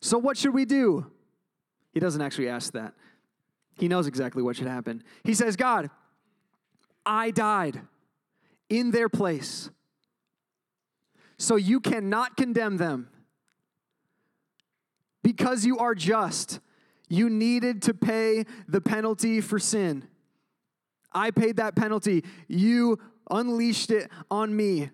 So, 0.00 0.18
what 0.18 0.36
should 0.36 0.54
we 0.54 0.64
do? 0.64 1.10
He 1.92 2.00
doesn't 2.00 2.20
actually 2.20 2.48
ask 2.48 2.72
that. 2.72 2.94
He 3.78 3.88
knows 3.88 4.06
exactly 4.06 4.42
what 4.42 4.56
should 4.56 4.66
happen. 4.66 5.02
He 5.24 5.34
says, 5.34 5.56
God, 5.56 5.90
I 7.04 7.30
died 7.30 7.80
in 8.68 8.90
their 8.90 9.08
place. 9.08 9.70
So 11.38 11.56
you 11.56 11.80
cannot 11.80 12.36
condemn 12.36 12.78
them. 12.78 13.08
Because 15.22 15.64
you 15.64 15.78
are 15.78 15.94
just, 15.94 16.60
you 17.08 17.28
needed 17.28 17.82
to 17.82 17.94
pay 17.94 18.44
the 18.68 18.80
penalty 18.80 19.40
for 19.40 19.58
sin. 19.58 20.06
I 21.16 21.30
paid 21.30 21.56
that 21.56 21.74
penalty. 21.74 22.24
You 22.46 23.00
unleashed 23.30 23.90
it 23.90 24.10
on 24.30 24.54
me. 24.54 24.90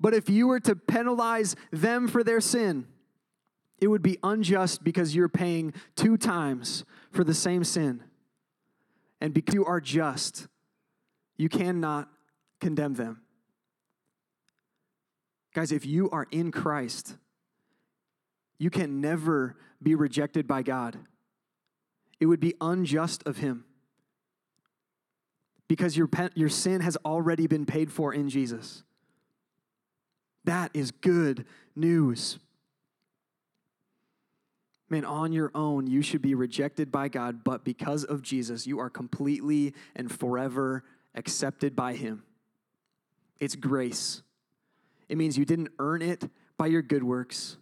But 0.00 0.14
if 0.14 0.30
you 0.30 0.48
were 0.48 0.60
to 0.60 0.74
penalize 0.74 1.54
them 1.70 2.08
for 2.08 2.24
their 2.24 2.40
sin, 2.40 2.86
it 3.80 3.88
would 3.88 4.02
be 4.02 4.18
unjust 4.22 4.82
because 4.82 5.14
you're 5.14 5.28
paying 5.28 5.74
two 5.96 6.16
times 6.16 6.84
for 7.12 7.24
the 7.24 7.34
same 7.34 7.62
sin. 7.62 8.02
And 9.20 9.34
because 9.34 9.54
you 9.54 9.66
are 9.66 9.80
just, 9.80 10.48
you 11.36 11.48
cannot 11.48 12.08
condemn 12.60 12.94
them. 12.94 13.20
Guys, 15.54 15.72
if 15.72 15.84
you 15.84 16.08
are 16.10 16.26
in 16.30 16.50
Christ, 16.52 17.16
you 18.58 18.70
can 18.70 19.00
never 19.00 19.56
be 19.82 19.94
rejected 19.94 20.46
by 20.46 20.62
God. 20.62 20.98
It 22.18 22.26
would 22.26 22.40
be 22.40 22.54
unjust 22.60 23.22
of 23.26 23.38
Him 23.38 23.64
because 25.68 25.96
your, 25.96 26.08
your 26.34 26.48
sin 26.48 26.80
has 26.80 26.96
already 27.04 27.46
been 27.46 27.66
paid 27.66 27.92
for 27.92 28.12
in 28.12 28.28
Jesus. 28.28 28.82
That 30.44 30.70
is 30.72 30.90
good 30.90 31.44
news. 31.76 32.38
Man, 34.88 35.04
on 35.04 35.32
your 35.32 35.50
own, 35.54 35.86
you 35.86 36.00
should 36.00 36.22
be 36.22 36.34
rejected 36.34 36.90
by 36.90 37.08
God, 37.08 37.44
but 37.44 37.64
because 37.64 38.04
of 38.04 38.22
Jesus, 38.22 38.66
you 38.66 38.78
are 38.78 38.88
completely 38.88 39.74
and 39.94 40.10
forever 40.10 40.82
accepted 41.14 41.76
by 41.76 41.92
Him. 41.92 42.22
It's 43.38 43.54
grace. 43.54 44.22
It 45.10 45.18
means 45.18 45.36
you 45.36 45.44
didn't 45.44 45.68
earn 45.78 46.00
it 46.00 46.30
by 46.56 46.68
your 46.68 46.80
good 46.80 47.04
works, 47.04 47.58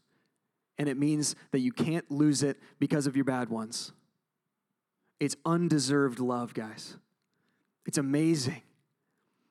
and 0.78 0.88
it 0.88 0.96
means 0.96 1.34
that 1.50 1.58
you 1.58 1.72
can't 1.72 2.08
lose 2.10 2.44
it 2.44 2.58
because 2.78 3.08
of 3.08 3.16
your 3.16 3.24
bad 3.24 3.48
ones. 3.48 3.92
It's 5.18 5.36
undeserved 5.44 6.20
love, 6.20 6.54
guys. 6.54 6.96
It's 7.86 7.98
amazing, 7.98 8.62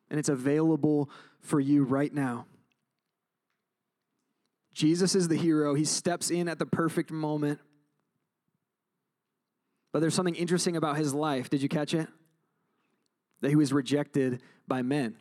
and 0.09 0.19
it's 0.19 0.29
available 0.29 1.09
for 1.39 1.59
you 1.59 1.83
right 1.83 2.13
now. 2.13 2.45
Jesus 4.73 5.15
is 5.15 5.29
the 5.29 5.37
hero. 5.37 5.73
He 5.73 5.85
steps 5.85 6.29
in 6.29 6.49
at 6.49 6.59
the 6.59 6.65
perfect 6.65 7.09
moment. 7.09 7.59
But 9.93 10.01
there's 10.01 10.13
something 10.13 10.35
interesting 10.35 10.75
about 10.75 10.97
his 10.97 11.13
life. 11.13 11.49
Did 11.49 11.61
you 11.61 11.69
catch 11.69 11.93
it? 11.93 12.09
That 13.39 13.49
he 13.49 13.55
was 13.55 13.71
rejected 13.71 14.41
by 14.67 14.81
men. 14.81 15.15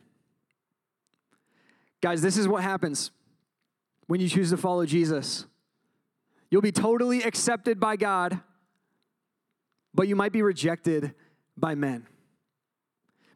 Guys, 2.01 2.21
this 2.21 2.35
is 2.35 2.49
what 2.49 2.61
happens 2.61 3.11
when 4.07 4.19
you 4.19 4.27
choose 4.27 4.49
to 4.49 4.57
follow 4.57 4.85
Jesus. 4.85 5.45
You'll 6.51 6.61
be 6.61 6.73
totally 6.73 7.23
accepted 7.23 7.79
by 7.79 7.95
God, 7.95 8.41
but 9.93 10.09
you 10.09 10.17
might 10.17 10.33
be 10.33 10.41
rejected 10.41 11.13
by 11.55 11.75
men. 11.75 12.05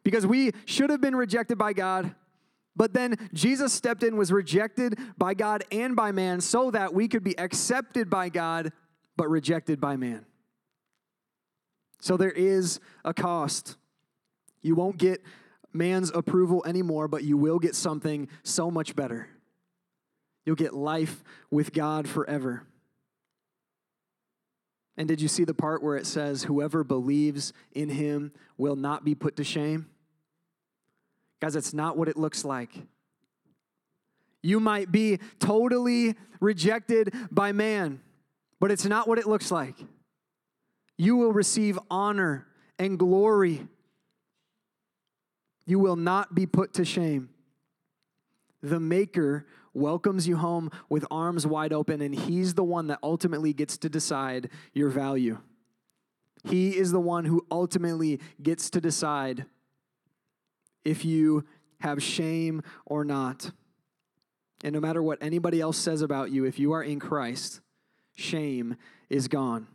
Because 0.02 0.26
we 0.26 0.52
should 0.64 0.90
have 0.90 1.00
been 1.00 1.16
rejected 1.16 1.58
by 1.58 1.72
God, 1.72 2.14
but 2.76 2.94
then 2.94 3.16
Jesus 3.34 3.72
stepped 3.72 4.02
in, 4.02 4.16
was 4.16 4.32
rejected 4.32 4.98
by 5.18 5.34
God 5.34 5.64
and 5.70 5.94
by 5.94 6.12
man, 6.12 6.40
so 6.40 6.70
that 6.70 6.94
we 6.94 7.08
could 7.08 7.24
be 7.24 7.38
accepted 7.38 8.08
by 8.08 8.28
God, 8.28 8.72
but 9.16 9.28
rejected 9.28 9.80
by 9.80 9.96
man. 9.96 10.24
So 12.00 12.16
there 12.16 12.30
is 12.30 12.80
a 13.04 13.12
cost. 13.12 13.76
You 14.62 14.74
won't 14.74 14.96
get 14.96 15.22
man's 15.72 16.10
approval 16.10 16.64
anymore, 16.66 17.08
but 17.08 17.24
you 17.24 17.36
will 17.36 17.58
get 17.58 17.74
something 17.74 18.28
so 18.42 18.70
much 18.70 18.96
better. 18.96 19.28
You'll 20.46 20.56
get 20.56 20.74
life 20.74 21.22
with 21.50 21.72
God 21.72 22.08
forever. 22.08 22.64
And 25.00 25.08
did 25.08 25.18
you 25.18 25.28
see 25.28 25.44
the 25.44 25.54
part 25.54 25.82
where 25.82 25.96
it 25.96 26.06
says, 26.06 26.42
Whoever 26.42 26.84
believes 26.84 27.54
in 27.72 27.88
him 27.88 28.32
will 28.58 28.76
not 28.76 29.02
be 29.02 29.14
put 29.14 29.34
to 29.36 29.44
shame? 29.44 29.86
Guys, 31.40 31.54
that's 31.54 31.72
not 31.72 31.96
what 31.96 32.06
it 32.10 32.18
looks 32.18 32.44
like. 32.44 32.68
You 34.42 34.60
might 34.60 34.92
be 34.92 35.18
totally 35.38 36.16
rejected 36.38 37.14
by 37.30 37.52
man, 37.52 38.02
but 38.60 38.70
it's 38.70 38.84
not 38.84 39.08
what 39.08 39.18
it 39.18 39.26
looks 39.26 39.50
like. 39.50 39.76
You 40.98 41.16
will 41.16 41.32
receive 41.32 41.78
honor 41.90 42.46
and 42.78 42.98
glory. 42.98 43.66
You 45.64 45.78
will 45.78 45.96
not 45.96 46.34
be 46.34 46.44
put 46.44 46.74
to 46.74 46.84
shame. 46.84 47.30
The 48.62 48.78
Maker 48.78 49.46
welcomes 49.72 50.26
you 50.26 50.36
home 50.36 50.70
with 50.88 51.04
arms 51.10 51.46
wide 51.46 51.72
open, 51.72 52.00
and 52.00 52.14
He's 52.14 52.54
the 52.54 52.64
one 52.64 52.88
that 52.88 52.98
ultimately 53.02 53.52
gets 53.52 53.78
to 53.78 53.88
decide 53.88 54.50
your 54.72 54.88
value. 54.88 55.38
He 56.44 56.76
is 56.76 56.92
the 56.92 57.00
one 57.00 57.24
who 57.24 57.46
ultimately 57.50 58.20
gets 58.42 58.70
to 58.70 58.80
decide 58.80 59.46
if 60.84 61.04
you 61.04 61.44
have 61.80 62.02
shame 62.02 62.62
or 62.86 63.04
not. 63.04 63.50
And 64.62 64.74
no 64.74 64.80
matter 64.80 65.02
what 65.02 65.18
anybody 65.20 65.60
else 65.60 65.78
says 65.78 66.02
about 66.02 66.30
you, 66.30 66.44
if 66.44 66.58
you 66.58 66.72
are 66.72 66.82
in 66.82 66.98
Christ, 66.98 67.60
shame 68.16 68.76
is 69.08 69.28
gone. 69.28 69.66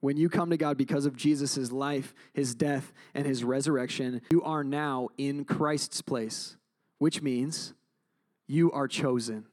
When 0.00 0.16
you 0.16 0.30
come 0.30 0.50
to 0.50 0.56
God 0.56 0.78
because 0.78 1.04
of 1.04 1.16
Jesus' 1.16 1.70
life, 1.70 2.14
his 2.32 2.54
death, 2.54 2.92
and 3.14 3.26
his 3.26 3.44
resurrection, 3.44 4.22
you 4.30 4.42
are 4.42 4.64
now 4.64 5.08
in 5.18 5.44
Christ's 5.44 6.00
place, 6.00 6.56
which 6.98 7.20
means 7.20 7.74
you 8.50 8.72
are 8.72 8.88
chosen 8.88 9.44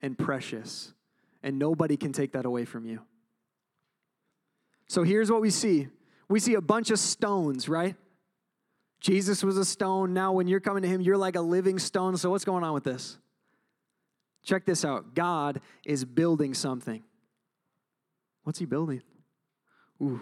and 0.00 0.16
precious, 0.16 0.94
and 1.42 1.58
nobody 1.58 1.98
can 1.98 2.12
take 2.12 2.32
that 2.32 2.46
away 2.46 2.64
from 2.64 2.86
you. 2.86 3.00
So 4.88 5.02
here's 5.02 5.30
what 5.30 5.42
we 5.42 5.50
see 5.50 5.88
we 6.28 6.40
see 6.40 6.54
a 6.54 6.60
bunch 6.62 6.90
of 6.90 6.98
stones, 6.98 7.68
right? 7.68 7.94
Jesus 9.00 9.42
was 9.42 9.58
a 9.58 9.64
stone. 9.64 10.14
Now, 10.14 10.32
when 10.32 10.46
you're 10.46 10.60
coming 10.60 10.82
to 10.82 10.88
him, 10.88 11.02
you're 11.02 11.18
like 11.18 11.36
a 11.36 11.40
living 11.42 11.78
stone. 11.78 12.16
So, 12.16 12.30
what's 12.30 12.44
going 12.44 12.64
on 12.64 12.72
with 12.72 12.84
this? 12.84 13.18
Check 14.44 14.64
this 14.64 14.84
out 14.84 15.14
God 15.14 15.60
is 15.84 16.04
building 16.04 16.54
something. 16.54 17.02
What's 18.44 18.58
he 18.58 18.64
building? 18.64 19.02
Ooh. 20.02 20.20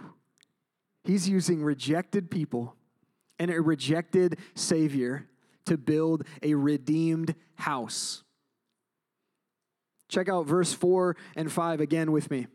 He's 1.05 1.29
using 1.29 1.63
rejected 1.63 2.31
people 2.31 2.75
and 3.39 3.51
a 3.51 3.61
rejected 3.61 4.39
Savior 4.55 5.27
to 5.67 5.77
build 5.77 6.25
a 6.43 6.55
redeemed 6.55 7.35
house. 7.55 8.23
Check 10.09 10.29
out 10.29 10.47
verse 10.47 10.73
4 10.73 11.17
and 11.37 11.51
5 11.51 11.81
again 11.81 12.11
with 12.13 12.31
me. 12.31 12.47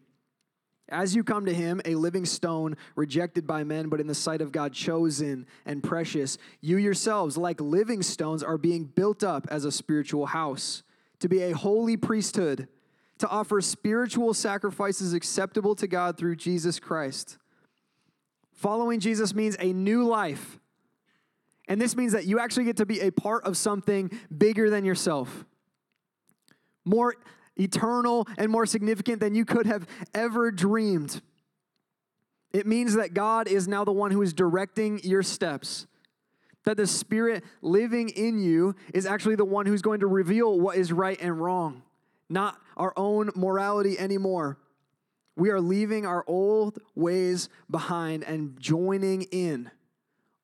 As 0.90 1.16
you 1.16 1.24
come 1.24 1.46
to 1.46 1.54
him, 1.54 1.82
a 1.84 1.96
living 1.96 2.26
stone, 2.26 2.78
rejected 2.96 3.48
by 3.48 3.64
men, 3.64 3.90
but 3.90 4.00
in 4.00 4.06
the 4.06 4.14
sight 4.14 4.42
of 4.42 4.52
God, 4.52 4.72
chosen 4.72 5.48
and 5.66 5.82
precious, 5.82 6.38
you 6.62 6.78
yourselves, 6.78 7.38
like 7.38 7.60
living 7.60 8.04
stones, 8.04 8.44
are 8.44 8.58
being 8.58 8.84
built 8.84 9.24
up 9.24 9.48
as 9.50 9.66
a 9.66 9.72
spiritual 9.72 10.28
house, 10.28 10.84
to 11.20 11.28
be 11.28 11.42
a 11.42 11.56
holy 11.56 11.98
priesthood, 11.98 12.68
to 13.18 13.28
offer 13.30 13.62
spiritual 13.62 14.34
sacrifices 14.34 15.14
acceptable 15.14 15.74
to 15.76 15.88
God 15.88 16.18
through 16.18 16.36
Jesus 16.36 16.80
Christ. 16.80 17.40
Following 18.52 19.00
Jesus 19.00 19.34
means 19.34 19.56
a 19.60 19.74
new 19.74 20.04
life. 20.04 20.60
And 21.68 21.82
this 21.82 21.96
means 21.96 22.14
that 22.14 22.26
you 22.26 22.40
actually 22.40 22.66
get 22.66 22.78
to 22.78 22.86
be 22.86 23.00
a 23.00 23.12
part 23.12 23.44
of 23.46 23.58
something 23.58 24.12
bigger 24.36 24.70
than 24.70 24.86
yourself. 24.86 25.46
More 26.86 27.16
eternal 27.58 28.28
and 28.38 28.52
more 28.52 28.66
significant 28.66 29.20
than 29.20 29.34
you 29.34 29.46
could 29.46 29.66
have 29.66 29.88
ever 30.14 30.52
dreamed. 30.52 31.22
It 32.54 32.68
means 32.68 32.96
that 32.96 33.14
God 33.14 33.48
is 33.48 33.68
now 33.68 33.84
the 33.84 33.92
one 33.92 34.12
who 34.12 34.22
is 34.22 34.34
directing 34.34 35.00
your 35.04 35.24
steps. 35.24 35.88
That 36.66 36.78
the 36.78 36.88
Spirit 36.88 37.44
living 37.62 38.10
in 38.10 38.40
you 38.40 38.76
is 38.94 39.06
actually 39.06 39.36
the 39.36 39.46
one 39.46 39.66
who's 39.66 39.82
going 39.82 40.00
to 40.02 40.08
reveal 40.08 40.60
what 40.60 40.78
is 40.78 40.92
right 40.92 41.20
and 41.22 41.40
wrong. 41.40 41.84
not 42.30 42.58
our 42.78 42.94
own 42.98 43.32
morality 43.36 43.98
anymore. 43.98 44.58
We 45.36 45.50
are 45.50 45.62
leaving 45.62 46.06
our 46.06 46.24
old 46.28 46.80
ways 46.96 47.50
behind 47.70 48.24
and 48.24 48.60
joining 48.60 49.24
in 49.24 49.70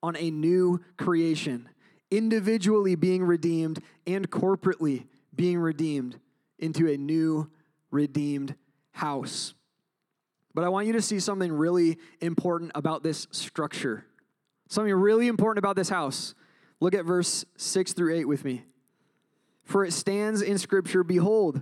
on 0.04 0.16
a 0.18 0.32
new 0.32 0.82
creation, 0.98 1.70
individually 2.10 2.96
being 2.96 3.24
redeemed 3.24 3.82
and 4.08 4.30
corporately 4.30 5.06
being 5.36 5.60
redeemed 5.60 6.20
into 6.60 6.92
a 6.92 6.98
new 6.98 7.50
redeemed 7.92 8.56
house. 8.92 9.54
But 10.54 10.64
I 10.64 10.70
want 10.70 10.88
you 10.88 10.94
to 10.94 11.02
see 11.02 11.20
something 11.20 11.52
really 11.52 11.98
important 12.20 12.72
about 12.76 13.04
this 13.04 13.28
structure. 13.32 14.06
Something 14.68 14.94
really 14.94 15.28
important 15.28 15.60
about 15.60 15.76
this 15.76 15.90
house. 15.90 16.36
Look 16.80 16.94
at 16.94 17.06
verse 17.06 17.46
6 17.58 17.94
through 17.94 18.16
8 18.16 18.26
with 18.26 18.44
me. 18.44 18.64
For 19.64 19.86
it 19.86 19.94
stands 19.94 20.42
in 20.42 20.58
Scripture 20.58 21.04
Behold, 21.04 21.62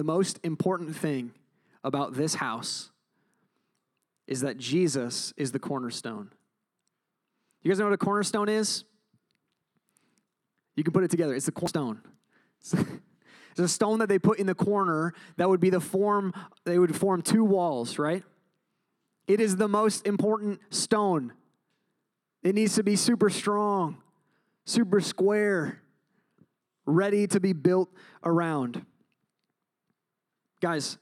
The 0.00 0.04
most 0.04 0.40
important 0.42 0.96
thing 0.96 1.32
about 1.84 2.14
this 2.14 2.36
house 2.36 2.88
is 4.26 4.40
that 4.40 4.56
Jesus 4.56 5.34
is 5.36 5.52
the 5.52 5.58
cornerstone. 5.58 6.30
You 7.62 7.70
guys 7.70 7.78
know 7.78 7.84
what 7.84 7.92
a 7.92 7.98
cornerstone 7.98 8.48
is? 8.48 8.84
You 10.74 10.84
can 10.84 10.94
put 10.94 11.04
it 11.04 11.10
together. 11.10 11.34
It's 11.34 11.44
the 11.44 11.52
cornerstone. 11.52 12.00
It's 13.50 13.60
a 13.60 13.68
stone 13.68 13.98
that 13.98 14.08
they 14.08 14.18
put 14.18 14.38
in 14.38 14.46
the 14.46 14.54
corner 14.54 15.12
that 15.36 15.50
would 15.50 15.60
be 15.60 15.68
the 15.68 15.80
form, 15.80 16.32
they 16.64 16.78
would 16.78 16.96
form 16.96 17.20
two 17.20 17.44
walls, 17.44 17.98
right? 17.98 18.22
It 19.26 19.38
is 19.38 19.56
the 19.56 19.68
most 19.68 20.06
important 20.06 20.60
stone. 20.70 21.34
It 22.42 22.54
needs 22.54 22.76
to 22.76 22.82
be 22.82 22.96
super 22.96 23.28
strong, 23.28 23.98
super 24.64 25.02
square, 25.02 25.82
ready 26.86 27.26
to 27.26 27.38
be 27.38 27.52
built 27.52 27.90
around. 28.24 28.86
Guys, 30.60 30.98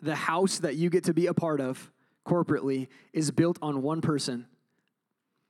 the 0.00 0.14
house 0.14 0.58
that 0.60 0.76
you 0.76 0.90
get 0.90 1.04
to 1.04 1.14
be 1.14 1.26
a 1.26 1.34
part 1.34 1.60
of 1.60 1.90
corporately 2.26 2.88
is 3.12 3.30
built 3.30 3.58
on 3.62 3.82
one 3.82 4.00
person. 4.00 4.46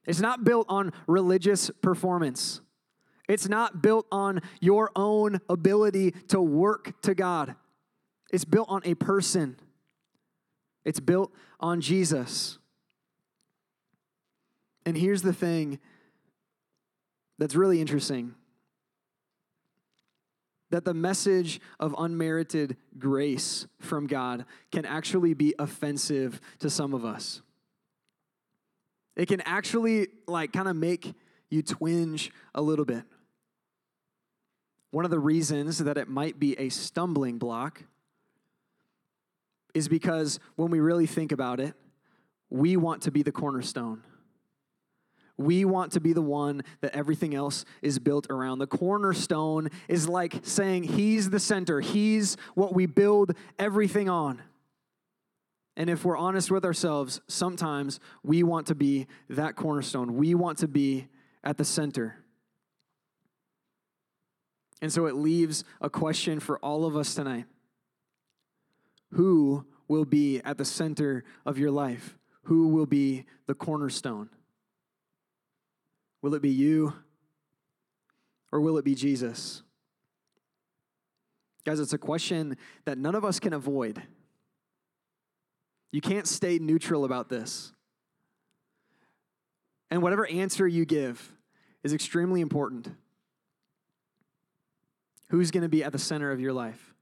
It's 0.05 0.21
not 0.21 0.45
built 0.45 0.67
on 0.69 0.93
religious 1.07 1.71
performance. 1.83 2.61
It's 3.29 3.49
not 3.49 3.83
built 3.83 4.07
on 4.13 4.41
your 4.61 4.91
own 4.95 5.41
ability 5.49 6.13
to 6.29 6.41
work 6.41 7.01
to 7.03 7.15
God. 7.15 7.57
It's 8.33 8.45
built 8.45 8.69
on 8.69 8.83
a 8.85 8.95
person. 8.95 9.57
It's 10.85 11.01
built 11.01 11.33
on 11.59 11.81
Jesus. 11.81 12.59
And 14.85 14.97
here's 14.97 15.23
the 15.23 15.33
thing 15.33 15.81
that's 17.39 17.57
really 17.57 17.81
interesting 17.81 18.35
that 20.71 20.85
the 20.85 20.95
message 20.95 21.61
of 21.79 21.95
unmerited 21.99 22.77
grace 22.99 23.67
from 23.79 24.07
God 24.07 24.45
can 24.73 24.85
actually 24.85 25.35
be 25.35 25.55
offensive 25.59 26.41
to 26.59 26.69
some 26.69 26.93
of 26.93 27.05
us. 27.05 27.43
It 29.15 29.29
can 29.29 29.41
actually, 29.43 30.09
like, 30.27 30.53
kind 30.53 30.69
of 30.69 30.77
make 30.77 31.15
you 31.51 31.63
twinge 31.63 32.31
a 32.55 32.61
little 32.61 32.85
bit. 32.85 33.05
One 34.91 35.05
of 35.05 35.11
the 35.11 35.19
reasons 35.19 35.79
that 35.79 35.97
it 35.97 36.09
might 36.09 36.39
be 36.39 36.59
a 36.59 36.69
stumbling 36.69 37.39
block 37.39 37.85
is 39.75 39.89
because 39.89 40.41
when 40.57 40.71
we 40.71 40.81
really 40.81 41.07
think 41.07 41.33
about 41.33 41.61
it, 41.61 41.75
we 42.51 42.77
want 42.77 43.03
to 43.03 43.11
be 43.11 43.23
the 43.23 43.33
cornerstone. 43.33 44.03
We 45.39 45.65
want 45.65 45.93
to 45.93 46.01
be 46.01 46.13
the 46.13 46.23
one 46.23 46.63
that 46.81 46.95
everything 46.95 47.35
else 47.35 47.65
is 47.83 47.99
built 47.99 48.27
around. 48.31 48.59
The 48.59 48.67
cornerstone 48.67 49.69
is 49.89 50.09
like 50.09 50.41
saying 50.43 50.85
He's 50.85 51.31
the 51.31 51.41
center, 51.41 51.81
He's 51.81 52.37
what 52.55 52.75
we 52.75 52.87
build 52.87 53.33
everything 53.59 54.09
on. 54.09 54.43
And 55.77 55.91
if 55.91 56.05
we're 56.05 56.17
honest 56.17 56.51
with 56.51 56.65
ourselves, 56.65 57.21
sometimes 57.29 58.01
we 58.23 58.43
want 58.43 58.69
to 58.69 58.75
be 58.75 59.07
that 59.29 59.57
cornerstone. 59.57 60.17
We 60.17 60.35
want 60.35 60.59
to 60.59 60.69
be 60.69 61.09
at 61.45 61.59
the 61.59 61.65
center. 61.65 62.17
And 64.81 64.93
so 64.93 65.07
it 65.07 65.15
leaves 65.15 65.65
a 65.81 65.91
question 65.91 66.41
for 66.41 66.59
all 66.59 66.87
of 66.87 66.97
us 66.97 67.15
tonight 67.15 67.45
Who 69.13 69.67
will 69.89 70.05
be 70.05 70.41
at 70.41 70.57
the 70.59 70.65
center 70.65 71.25
of 71.45 71.59
your 71.59 71.71
life? 71.71 72.17
Who 72.45 72.69
will 72.69 72.87
be 72.87 73.27
the 73.47 73.55
cornerstone? 73.55 74.31
Will 76.27 76.35
it 76.35 76.43
be 76.43 76.51
you 76.51 76.93
or 78.51 78.61
will 78.61 78.79
it 78.79 78.85
be 78.85 78.97
Jesus? 78.97 79.63
Guys, 81.65 81.79
it's 81.79 81.93
a 81.93 81.99
question 81.99 82.57
that 82.85 82.99
none 82.99 83.15
of 83.15 83.25
us 83.25 83.39
can 83.39 83.53
avoid. 83.53 84.03
You 85.93 86.01
can't 86.01 86.27
stay 86.27 86.59
neutral 86.59 87.05
about 87.05 87.29
this. 87.29 87.73
And 89.89 90.03
whatever 90.03 90.27
answer 90.27 90.67
you 90.67 90.85
give 90.85 91.33
is 91.85 91.93
extremely 91.93 92.41
important. 92.41 92.89
Who's 95.29 95.53
going 95.53 95.63
to 95.63 95.69
be 95.69 95.85
at 95.85 95.93
the 95.93 95.99
center 96.01 96.33
of 96.33 96.41
your 96.41 96.53
life? 96.53 96.93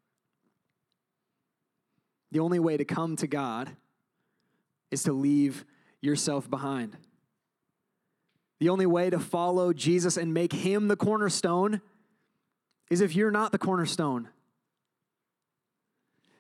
The 2.31 2.41
only 2.41 2.59
way 2.59 2.77
to 2.77 2.85
come 2.85 3.17
to 3.17 3.27
God 3.27 3.75
is 4.91 5.05
to 5.05 5.15
leave 5.15 5.65
yourself 6.03 6.51
behind. 6.51 6.99
The 8.61 8.69
only 8.69 8.87
way 8.87 9.11
to 9.11 9.19
follow 9.19 9.73
Jesus 9.73 10.17
and 10.17 10.33
make 10.33 10.53
him 10.53 10.89
the 10.89 10.97
cornerstone 10.97 11.81
is 12.91 13.01
if 13.01 13.15
you're 13.15 13.31
not 13.31 13.53
the 13.53 13.59
cornerstone. 13.59 14.29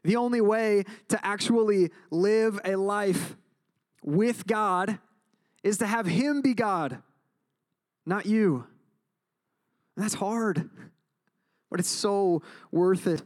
The 0.04 0.16
only 0.16 0.40
way 0.40 0.84
to 1.08 1.26
actually 1.26 1.90
live 2.10 2.60
a 2.64 2.76
life 2.76 3.36
with 4.02 4.46
God 4.46 4.98
is 5.62 5.78
to 5.78 5.86
have 5.86 6.06
him 6.06 6.42
be 6.42 6.52
God, 6.54 7.02
not 8.04 8.26
you. 8.26 8.66
And 9.96 10.04
that's 10.04 10.14
hard, 10.14 10.68
but 11.70 11.80
it's 11.80 11.88
so 11.88 12.42
worth 12.70 13.06
it. 13.06 13.22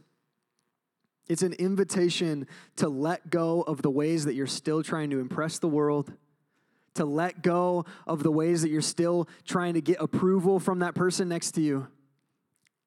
It's 1.27 1.43
an 1.43 1.53
invitation 1.53 2.47
to 2.77 2.89
let 2.89 3.29
go 3.29 3.61
of 3.61 3.81
the 3.81 3.91
ways 3.91 4.25
that 4.25 4.33
you're 4.33 4.47
still 4.47 4.81
trying 4.81 5.09
to 5.11 5.19
impress 5.19 5.59
the 5.59 5.67
world 5.67 6.11
to 6.95 7.05
let 7.05 7.41
go 7.41 7.85
of 8.07 8.23
the 8.23 8.31
ways 8.31 8.61
that 8.61 8.69
you're 8.69 8.81
still 8.81 9.27
trying 9.45 9.73
to 9.73 9.81
get 9.81 9.97
approval 9.99 10.59
from 10.59 10.79
that 10.79 10.95
person 10.95 11.29
next 11.29 11.51
to 11.51 11.61
you. 11.61 11.87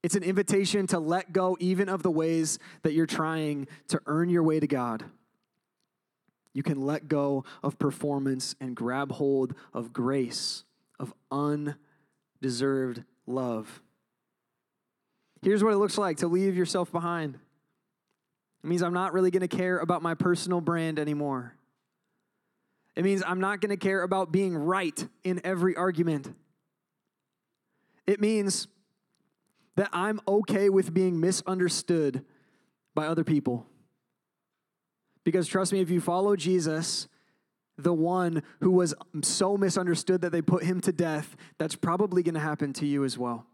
It's 0.03 0.17
an 0.17 0.25
invitation 0.25 0.87
to 0.89 0.99
let 0.99 1.33
go 1.33 1.57
even 1.61 1.89
of 1.89 2.03
the 2.03 2.11
ways 2.11 2.59
that 2.83 2.93
you're 2.93 3.07
trying 3.07 3.69
to 3.89 4.01
earn 4.07 4.29
your 4.31 4.43
way 4.43 4.59
to 4.59 4.67
God. 4.67 5.05
You 6.53 6.63
can 6.63 6.85
let 6.85 7.09
go 7.09 7.45
of 7.63 7.79
performance 7.79 8.55
and 8.61 8.77
grab 8.77 9.13
hold 9.13 9.55
of 9.73 9.93
grace, 9.93 10.65
of 10.99 11.15
undeserved 11.31 13.05
love. 13.27 13.81
Here's 15.41 15.65
what 15.65 15.73
it 15.73 15.79
looks 15.79 15.99
like 15.99 16.19
to 16.19 16.29
leave 16.29 16.57
yourself 16.57 16.93
behind. 16.93 17.37
It 18.63 18.67
means 18.67 18.83
I'm 18.83 18.93
not 18.93 19.13
really 19.13 19.31
going 19.31 19.41
to 19.41 19.49
care 19.49 19.79
about 19.79 20.03
my 20.03 20.15
personal 20.15 20.61
brand 20.61 20.99
anymore. 20.99 21.55
It 22.95 23.05
means 23.05 23.23
I'm 23.27 23.41
not 23.41 23.61
going 23.61 23.71
to 23.71 23.77
care 23.77 24.03
about 24.03 24.33
being 24.33 24.55
right 24.57 25.09
in 25.25 25.41
every 25.45 25.77
argument. 25.77 26.35
It 28.07 28.21
means 28.21 28.69
that 29.77 29.89
I'm 29.93 30.21
okay 30.29 30.69
with 30.69 30.93
being 30.93 31.19
misunderstood 31.19 32.25
by 32.95 33.07
other 33.07 33.25
people. 33.25 33.67
Because 35.25 35.47
trust 35.47 35.73
me, 35.73 35.81
if 35.81 35.89
you 35.89 36.01
follow 36.01 36.37
Jesus, 36.37 37.09
the 37.79 37.95
one 37.95 38.43
who 38.61 38.71
was 38.71 38.95
so 39.23 39.57
misunderstood 39.57 40.21
that 40.21 40.33
they 40.33 40.43
put 40.43 40.65
him 40.65 40.81
to 40.83 40.93
death, 40.93 41.37
that's 41.59 41.77
probably 41.77 42.23
going 42.23 42.35
to 42.35 42.41
happen 42.41 42.73
to 42.75 42.87
you 42.87 43.05
as 43.05 43.17
well. 43.17 43.47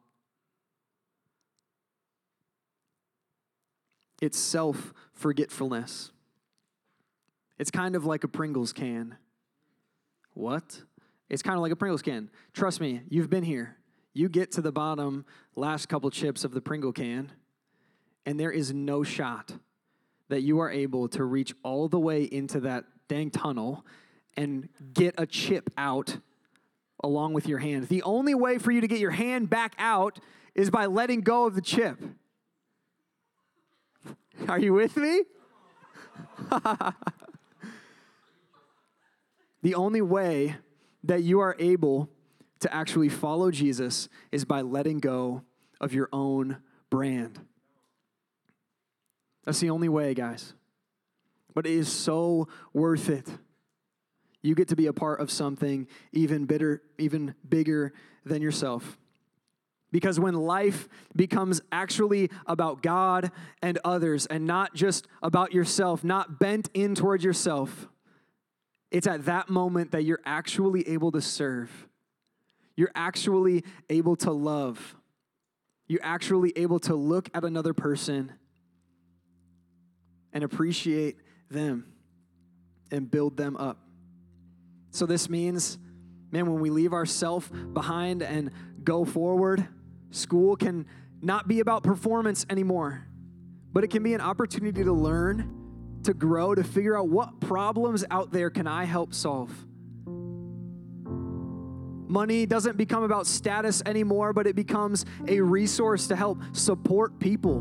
It's 4.21 4.39
self 4.39 4.93
forgetfulness. 5.13 6.11
It's 7.59 7.71
kind 7.71 7.95
of 7.95 8.05
like 8.05 8.25
a 8.25 8.29
Pringles 8.29 8.73
can. 8.73 9.17
What? 10.39 10.83
It's 11.29 11.43
kind 11.43 11.57
of 11.57 11.63
like 11.63 11.73
a 11.73 11.77
Pringles 11.77 12.01
can. 12.01 12.31
Trust 12.53 12.81
me, 12.81 13.03
you've 13.09 13.29
been 13.29 13.43
here. 13.43 13.77
You 14.15 14.29
get 14.29 14.53
to 14.53 14.63
the 14.63 14.71
bottom 14.71 15.27
last 15.57 15.89
couple 15.89 16.09
chips 16.11 16.45
of 16.45 16.53
the 16.53 16.61
Pringle 16.61 16.93
can, 16.93 17.33
and 18.25 18.39
there 18.39 18.53
is 18.53 18.73
no 18.73 19.03
shot 19.03 19.53
that 20.29 20.43
you 20.43 20.61
are 20.61 20.71
able 20.71 21.09
to 21.09 21.25
reach 21.25 21.53
all 21.65 21.89
the 21.89 21.99
way 21.99 22.23
into 22.23 22.61
that 22.61 22.85
dang 23.09 23.33
tunnel 23.33 23.85
and 24.37 24.69
get 24.95 25.17
a 25.19 25.27
chip 25.27 25.71
out 25.77 26.19
along 27.03 27.33
with 27.33 27.49
your 27.49 27.59
hand. 27.59 27.89
The 27.89 28.05
only 28.05 28.37
way 28.37 28.59
for 28.59 28.71
you 28.71 28.81
to 28.81 28.87
get 28.87 29.01
your 29.01 29.11
hand 29.11 29.51
back 29.51 29.75
out 29.77 30.21
is 30.55 30.71
by 30.71 30.87
letting 30.87 31.23
go 31.23 31.47
of 31.47 31.57
the 31.57 31.63
chip. 31.63 31.99
Are 34.47 34.61
you 34.61 34.73
with 34.73 34.97
me? 34.97 35.25
the 39.63 39.75
only 39.75 40.03
way 40.03 40.57
that 41.05 41.23
you 41.23 41.41
are 41.41 41.57
able 41.59 42.09
to 42.61 42.75
actually 42.75 43.09
follow 43.09 43.51
Jesus 43.51 44.09
is 44.33 44.45
by 44.45 44.63
letting 44.63 44.99
go 44.99 45.43
of 45.81 45.93
your 45.93 46.09
own 46.13 46.59
brand. 46.91 47.41
That's 49.45 49.61
the 49.61 49.71
only 49.71 49.89
way, 49.89 50.15
guys. 50.15 50.55
But 51.55 51.67
it 51.67 51.73
is 51.73 51.91
so 51.91 52.49
worth 52.73 53.09
it. 53.09 53.27
You 54.43 54.55
get 54.55 54.69
to 54.69 54.77
be 54.77 54.87
a 54.87 54.93
part 54.93 55.21
of 55.21 55.31
something 55.31 55.89
even 56.13 56.47
bitter, 56.47 56.83
even 56.99 57.35
bigger 57.49 57.93
than 58.25 58.43
yourself. 58.43 58.99
Because 59.91 60.21
when 60.21 60.35
life 60.35 60.89
becomes 61.17 61.61
actually 61.73 62.31
about 62.47 62.83
God 62.83 63.31
and 63.63 63.79
others 63.85 64.27
and 64.27 64.47
not 64.47 64.75
just 64.75 65.07
about 65.23 65.53
yourself, 65.53 66.05
not 66.05 66.39
bent 66.39 66.69
in 66.75 66.95
towards 66.95 67.25
yourself, 67.25 67.89
it's 68.91 69.07
at 69.07 69.27
that 69.27 69.51
moment 69.51 69.93
that 69.93 70.05
you're 70.05 70.21
actually 70.25 70.89
able 70.89 71.13
to 71.13 71.21
serve. 71.21 71.71
You're 72.77 72.93
actually 72.95 73.65
able 73.91 74.17
to 74.17 74.31
love. 74.31 74.97
You're 75.89 76.05
actually 76.05 76.53
able 76.57 76.79
to 76.81 76.95
look 76.95 77.29
at 77.35 77.45
another 77.45 77.75
person 77.75 78.33
and 80.33 80.45
appreciate 80.45 81.17
them 81.51 81.93
and 82.91 83.11
build 83.11 83.37
them 83.37 83.57
up. 83.57 83.79
So, 84.91 85.07
this 85.07 85.29
means, 85.29 85.79
man, 86.31 86.51
when 86.51 86.61
we 86.61 86.71
leave 86.71 86.93
ourself 86.93 87.51
behind 87.73 88.23
and 88.23 88.51
go 88.85 89.05
forward, 89.05 89.67
school 90.11 90.57
can 90.57 90.87
not 91.21 91.49
be 91.49 91.61
about 91.61 91.83
performance 91.83 92.47
anymore, 92.49 93.07
but 93.73 93.85
it 93.85 93.89
can 93.89 94.03
be 94.03 94.15
an 94.15 94.21
opportunity 94.21 94.85
to 94.85 94.93
learn, 94.93 95.58
to 96.05 96.15
grow, 96.15 96.55
to 96.55 96.65
figure 96.65 96.97
out 96.97 97.09
what 97.09 97.41
problems 97.41 98.05
out 98.11 98.33
there 98.33 98.51
can 98.51 98.67
I 98.67 98.85
help 98.85 99.15
solve. 99.15 99.53
Money 102.09 102.47
doesn't 102.47 102.79
become 102.79 103.03
about 103.03 103.27
status 103.27 103.83
anymore, 103.85 104.33
but 104.33 104.47
it 104.47 104.57
becomes 104.57 105.05
a 105.27 105.41
resource 105.41 106.07
to 106.07 106.17
help 106.17 106.39
support 106.53 107.19
people. 107.19 107.61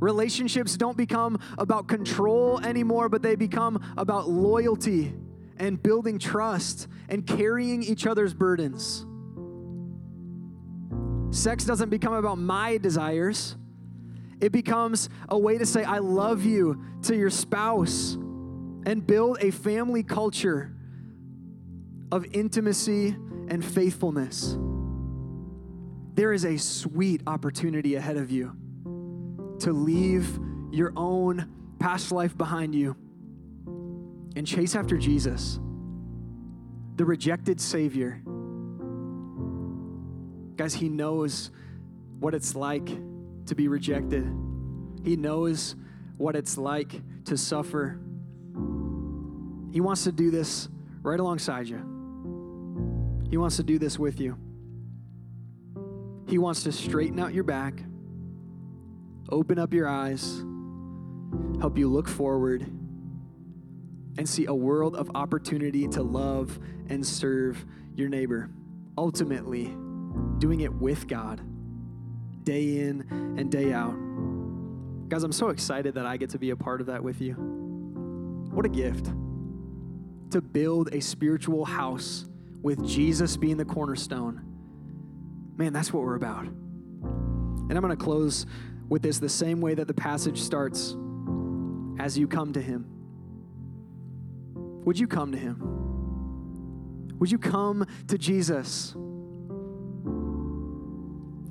Relationships 0.00 0.76
don't 0.76 0.96
become 0.96 1.38
about 1.58 1.88
control 1.88 2.60
anymore, 2.60 3.08
but 3.08 3.22
they 3.22 3.36
become 3.36 3.82
about 3.96 4.28
loyalty 4.28 5.14
and 5.58 5.82
building 5.82 6.18
trust 6.18 6.88
and 7.08 7.26
carrying 7.26 7.82
each 7.82 8.06
other's 8.06 8.34
burdens. 8.34 9.06
Sex 11.30 11.64
doesn't 11.64 11.90
become 11.90 12.14
about 12.14 12.38
my 12.38 12.78
desires, 12.78 13.56
it 14.44 14.52
becomes 14.52 15.08
a 15.30 15.38
way 15.38 15.56
to 15.56 15.64
say, 15.64 15.84
I 15.84 16.00
love 16.00 16.44
you 16.44 16.78
to 17.04 17.16
your 17.16 17.30
spouse 17.30 18.12
and 18.12 19.06
build 19.06 19.38
a 19.40 19.50
family 19.50 20.02
culture 20.02 20.70
of 22.12 22.26
intimacy 22.34 23.16
and 23.48 23.64
faithfulness. 23.64 24.58
There 26.12 26.34
is 26.34 26.44
a 26.44 26.58
sweet 26.58 27.22
opportunity 27.26 27.94
ahead 27.94 28.18
of 28.18 28.30
you 28.30 28.54
to 29.60 29.72
leave 29.72 30.38
your 30.70 30.92
own 30.94 31.50
past 31.78 32.12
life 32.12 32.36
behind 32.36 32.74
you 32.74 32.96
and 34.36 34.46
chase 34.46 34.76
after 34.76 34.98
Jesus, 34.98 35.58
the 36.96 37.06
rejected 37.06 37.62
Savior. 37.62 38.20
Guys, 40.56 40.74
He 40.74 40.90
knows 40.90 41.50
what 42.20 42.34
it's 42.34 42.54
like 42.54 42.90
to 43.46 43.54
be 43.54 43.68
rejected, 43.68 44.24
He 45.02 45.16
knows 45.16 45.76
what 46.16 46.36
it's 46.36 46.56
like 46.56 47.00
to 47.24 47.36
suffer. 47.36 47.98
He 49.72 49.80
wants 49.80 50.04
to 50.04 50.12
do 50.12 50.30
this 50.30 50.68
right 51.02 51.18
alongside 51.18 51.68
you. 51.68 51.78
He 53.30 53.36
wants 53.36 53.56
to 53.56 53.62
do 53.62 53.78
this 53.78 53.98
with 53.98 54.20
you. 54.20 54.38
He 56.26 56.38
wants 56.38 56.62
to 56.62 56.72
straighten 56.72 57.18
out 57.18 57.34
your 57.34 57.44
back, 57.44 57.82
open 59.28 59.58
up 59.58 59.74
your 59.74 59.88
eyes, 59.88 60.42
help 61.60 61.76
you 61.76 61.88
look 61.88 62.08
forward 62.08 62.62
and 64.16 64.28
see 64.28 64.46
a 64.46 64.54
world 64.54 64.94
of 64.94 65.10
opportunity 65.14 65.88
to 65.88 66.02
love 66.02 66.58
and 66.88 67.04
serve 67.04 67.64
your 67.94 68.08
neighbor. 68.08 68.48
Ultimately, 68.96 69.76
doing 70.38 70.60
it 70.60 70.72
with 70.72 71.08
God, 71.08 71.40
day 72.44 72.78
in 72.78 73.06
and 73.38 73.50
day 73.50 73.72
out. 73.72 73.94
Guys, 75.08 75.22
I'm 75.22 75.32
so 75.32 75.48
excited 75.48 75.94
that 75.94 76.06
I 76.06 76.16
get 76.16 76.30
to 76.30 76.38
be 76.38 76.50
a 76.50 76.56
part 76.56 76.80
of 76.80 76.86
that 76.86 77.02
with 77.02 77.20
you. 77.20 77.34
What 78.50 78.64
a 78.66 78.68
gift 78.68 79.06
to 80.30 80.40
build 80.40 80.92
a 80.92 81.00
spiritual 81.00 81.64
house 81.64 82.26
with 82.62 82.84
Jesus 82.86 83.36
being 83.36 83.56
the 83.56 83.64
cornerstone. 83.64 84.42
Man, 85.56 85.72
that's 85.72 85.92
what 85.92 86.02
we're 86.02 86.16
about. 86.16 86.46
And 86.46 87.72
I'm 87.72 87.80
going 87.80 87.96
to 87.96 88.02
close 88.02 88.46
with 88.88 89.02
this 89.02 89.18
the 89.18 89.28
same 89.28 89.60
way 89.60 89.74
that 89.74 89.86
the 89.86 89.94
passage 89.94 90.40
starts 90.40 90.96
as 91.98 92.18
you 92.18 92.26
come 92.26 92.52
to 92.52 92.60
Him. 92.60 92.94
Would 94.84 94.98
you 94.98 95.06
come 95.06 95.32
to 95.32 95.38
him? 95.38 97.16
Would 97.18 97.32
you 97.32 97.38
come 97.38 97.86
to 98.08 98.18
Jesus? 98.18 98.94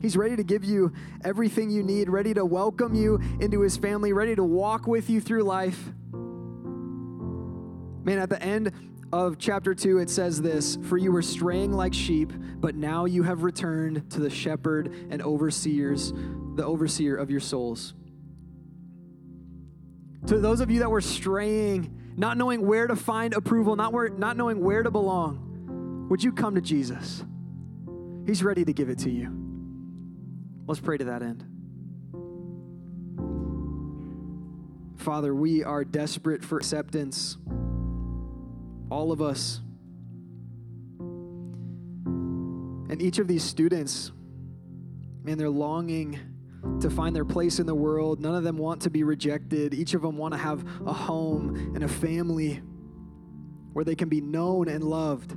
He's 0.04 0.18
ready 0.18 0.36
to 0.36 0.44
give 0.44 0.66
you 0.66 0.92
everything 1.24 1.70
you 1.70 1.82
need, 1.82 2.10
ready 2.10 2.34
to 2.34 2.44
welcome 2.44 2.94
you 2.94 3.22
into 3.40 3.62
his 3.62 3.78
family, 3.78 4.12
ready 4.12 4.36
to 4.36 4.44
walk 4.44 4.86
with 4.86 5.10
you 5.10 5.22
through 5.22 5.44
life. 5.44 5.82
Man, 8.04 8.20
at 8.20 8.30
the 8.30 8.44
end 8.44 8.74
of 9.14 9.38
chapter 9.38 9.74
2, 9.74 10.00
it 10.00 10.10
says 10.10 10.42
this 10.42 10.78
For 10.90 10.98
you 10.98 11.14
were 11.14 11.22
straying 11.22 11.72
like 11.72 11.94
sheep, 11.94 12.34
but 12.58 12.76
now 12.76 13.06
you 13.06 13.24
have 13.24 13.44
returned 13.44 14.12
to 14.12 14.20
the 14.20 14.30
shepherd 14.30 14.94
and 15.10 15.22
overseers, 15.22 16.12
the 16.56 16.66
overseer 16.66 17.16
of 17.16 17.32
your 17.32 17.40
souls. 17.40 17.94
To 20.28 20.38
those 20.38 20.60
of 20.60 20.70
you 20.70 20.80
that 20.80 20.92
were 20.92 21.00
straying, 21.00 21.98
not 22.18 22.36
knowing 22.38 22.68
where 22.68 22.88
to 22.88 22.98
find 22.98 23.34
approval, 23.34 23.78
not, 23.78 23.94
where, 23.94 24.10
not 24.10 24.36
knowing 24.36 24.60
where 24.60 24.84
to 24.84 24.92
belong, 24.92 26.08
would 26.10 26.22
you 26.22 26.34
come 26.34 26.56
to 26.56 26.62
Jesus? 26.62 27.24
He's 28.26 28.44
ready 28.44 28.66
to 28.66 28.74
give 28.74 28.90
it 28.90 29.00
to 29.00 29.10
you. 29.10 29.43
Let's 30.66 30.80
pray 30.80 30.98
to 30.98 31.06
that 31.06 31.22
end. 31.22 31.46
Father, 34.98 35.36
we 35.36 35.64
are 35.64 35.84
desperate 35.84 36.46
for 36.46 36.58
acceptance. 36.58 37.38
All 38.90 39.12
of 39.12 39.22
us. 39.22 39.60
And 42.90 43.02
each 43.02 43.20
of 43.20 43.28
these 43.28 43.44
students, 43.44 44.12
man, 45.24 45.38
they're 45.38 45.50
longing 45.50 46.20
to 46.80 46.90
find 46.90 47.14
their 47.16 47.26
place 47.26 47.60
in 47.60 47.66
the 47.66 47.76
world. 47.76 48.22
None 48.22 48.36
of 48.36 48.44
them 48.44 48.58
want 48.58 48.84
to 48.84 48.90
be 48.90 49.04
rejected. 49.04 49.74
Each 49.74 49.94
of 49.94 50.02
them 50.02 50.16
want 50.16 50.34
to 50.34 50.38
have 50.38 50.64
a 50.86 50.94
home 50.94 51.74
and 51.76 51.84
a 51.84 51.88
family 51.90 52.62
where 53.74 53.84
they 53.84 53.96
can 53.96 54.08
be 54.08 54.22
known 54.22 54.70
and 54.70 54.84
loved. 54.84 55.36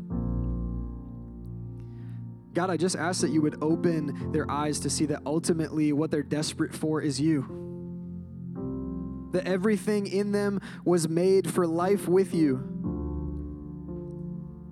God, 2.56 2.70
I 2.70 2.78
just 2.78 2.96
ask 2.96 3.20
that 3.20 3.28
you 3.28 3.42
would 3.42 3.62
open 3.62 4.32
their 4.32 4.50
eyes 4.50 4.80
to 4.80 4.88
see 4.88 5.04
that 5.06 5.20
ultimately 5.26 5.92
what 5.92 6.10
they're 6.10 6.22
desperate 6.22 6.74
for 6.74 7.02
is 7.02 7.20
you. 7.20 7.42
That 9.32 9.46
everything 9.46 10.06
in 10.06 10.32
them 10.32 10.62
was 10.82 11.06
made 11.06 11.52
for 11.52 11.66
life 11.66 12.08
with 12.08 12.32
you. 12.32 12.54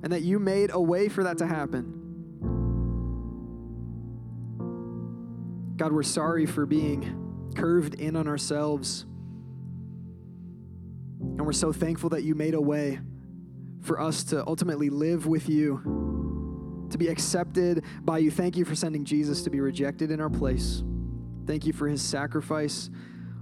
And 0.03 0.11
that 0.15 0.23
you 0.23 0.39
made 0.39 0.71
a 0.73 0.81
way 0.81 1.11
for 1.11 1.25
that 1.25 1.37
to 1.39 1.47
happen. 1.47 2.01
God, 5.77 5.93
we're 5.93 6.05
sorry 6.05 6.47
for 6.47 6.65
being 6.65 7.53
curved 7.55 7.97
in 7.97 8.17
on 8.17 8.27
ourselves. 8.27 9.05
And 11.21 11.45
we're 11.45 11.53
so 11.53 11.71
thankful 11.71 12.09
that 12.11 12.23
you 12.23 12.35
made 12.35 12.55
a 12.55 12.63
way 12.63 12.99
for 13.83 14.01
us 14.01 14.25
to 14.25 14.43
ultimately 14.47 14.89
live 14.89 15.27
with 15.27 15.51
you, 15.51 16.04
to 16.95 16.99
be 16.99 17.09
accepted 17.09 17.83
by 18.03 18.19
you. 18.19 18.31
Thank 18.31 18.57
you 18.57 18.65
for 18.65 18.77
sending 18.77 19.05
Jesus 19.05 19.43
to 19.43 19.51
be 19.51 19.61
rejected 19.61 20.13
in 20.13 20.21
our 20.21 20.31
place. 20.31 20.85
Thank 21.45 21.67
you 21.67 21.73
for 21.73 21.89
his 21.89 22.01
sacrifice 22.01 22.89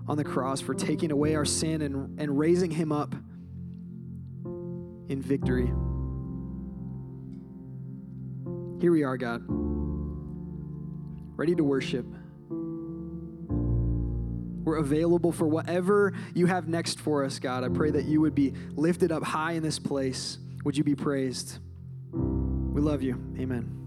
on 0.09 0.17
the 0.17 0.25
cross, 0.25 0.63
for 0.63 0.73
taking 0.73 1.13
away 1.13 1.35
our 1.35 1.45
sin 1.45 1.83
and, 1.83 2.19
and 2.19 2.39
raising 2.39 2.71
him 2.71 2.93
up 2.93 3.15
in 5.11 5.21
victory. 5.21 5.67
Here 8.81 8.91
we 8.91 9.03
are, 9.03 9.19
God, 9.19 9.43
ready 11.37 11.55
to 11.55 11.63
worship. 11.63 12.07
We're 14.65 14.79
available 14.79 15.31
for 15.31 15.47
whatever 15.47 16.15
you 16.33 16.47
have 16.47 16.69
next 16.69 17.01
for 17.01 17.23
us, 17.23 17.39
God. 17.39 17.65
I 17.65 17.69
pray 17.69 17.91
that 17.91 18.07
you 18.07 18.23
would 18.23 18.35
be 18.35 18.55
lifted 18.71 19.13
up 19.13 19.23
high 19.23 19.53
in 19.53 19.63
this 19.63 19.79
place. 19.79 20.39
Would 20.65 20.79
you 20.79 20.85
be 20.85 20.95
praised? 20.95 21.59
We 22.73 22.81
love 22.81 23.03
you. 23.03 23.15
Amen. 23.39 23.82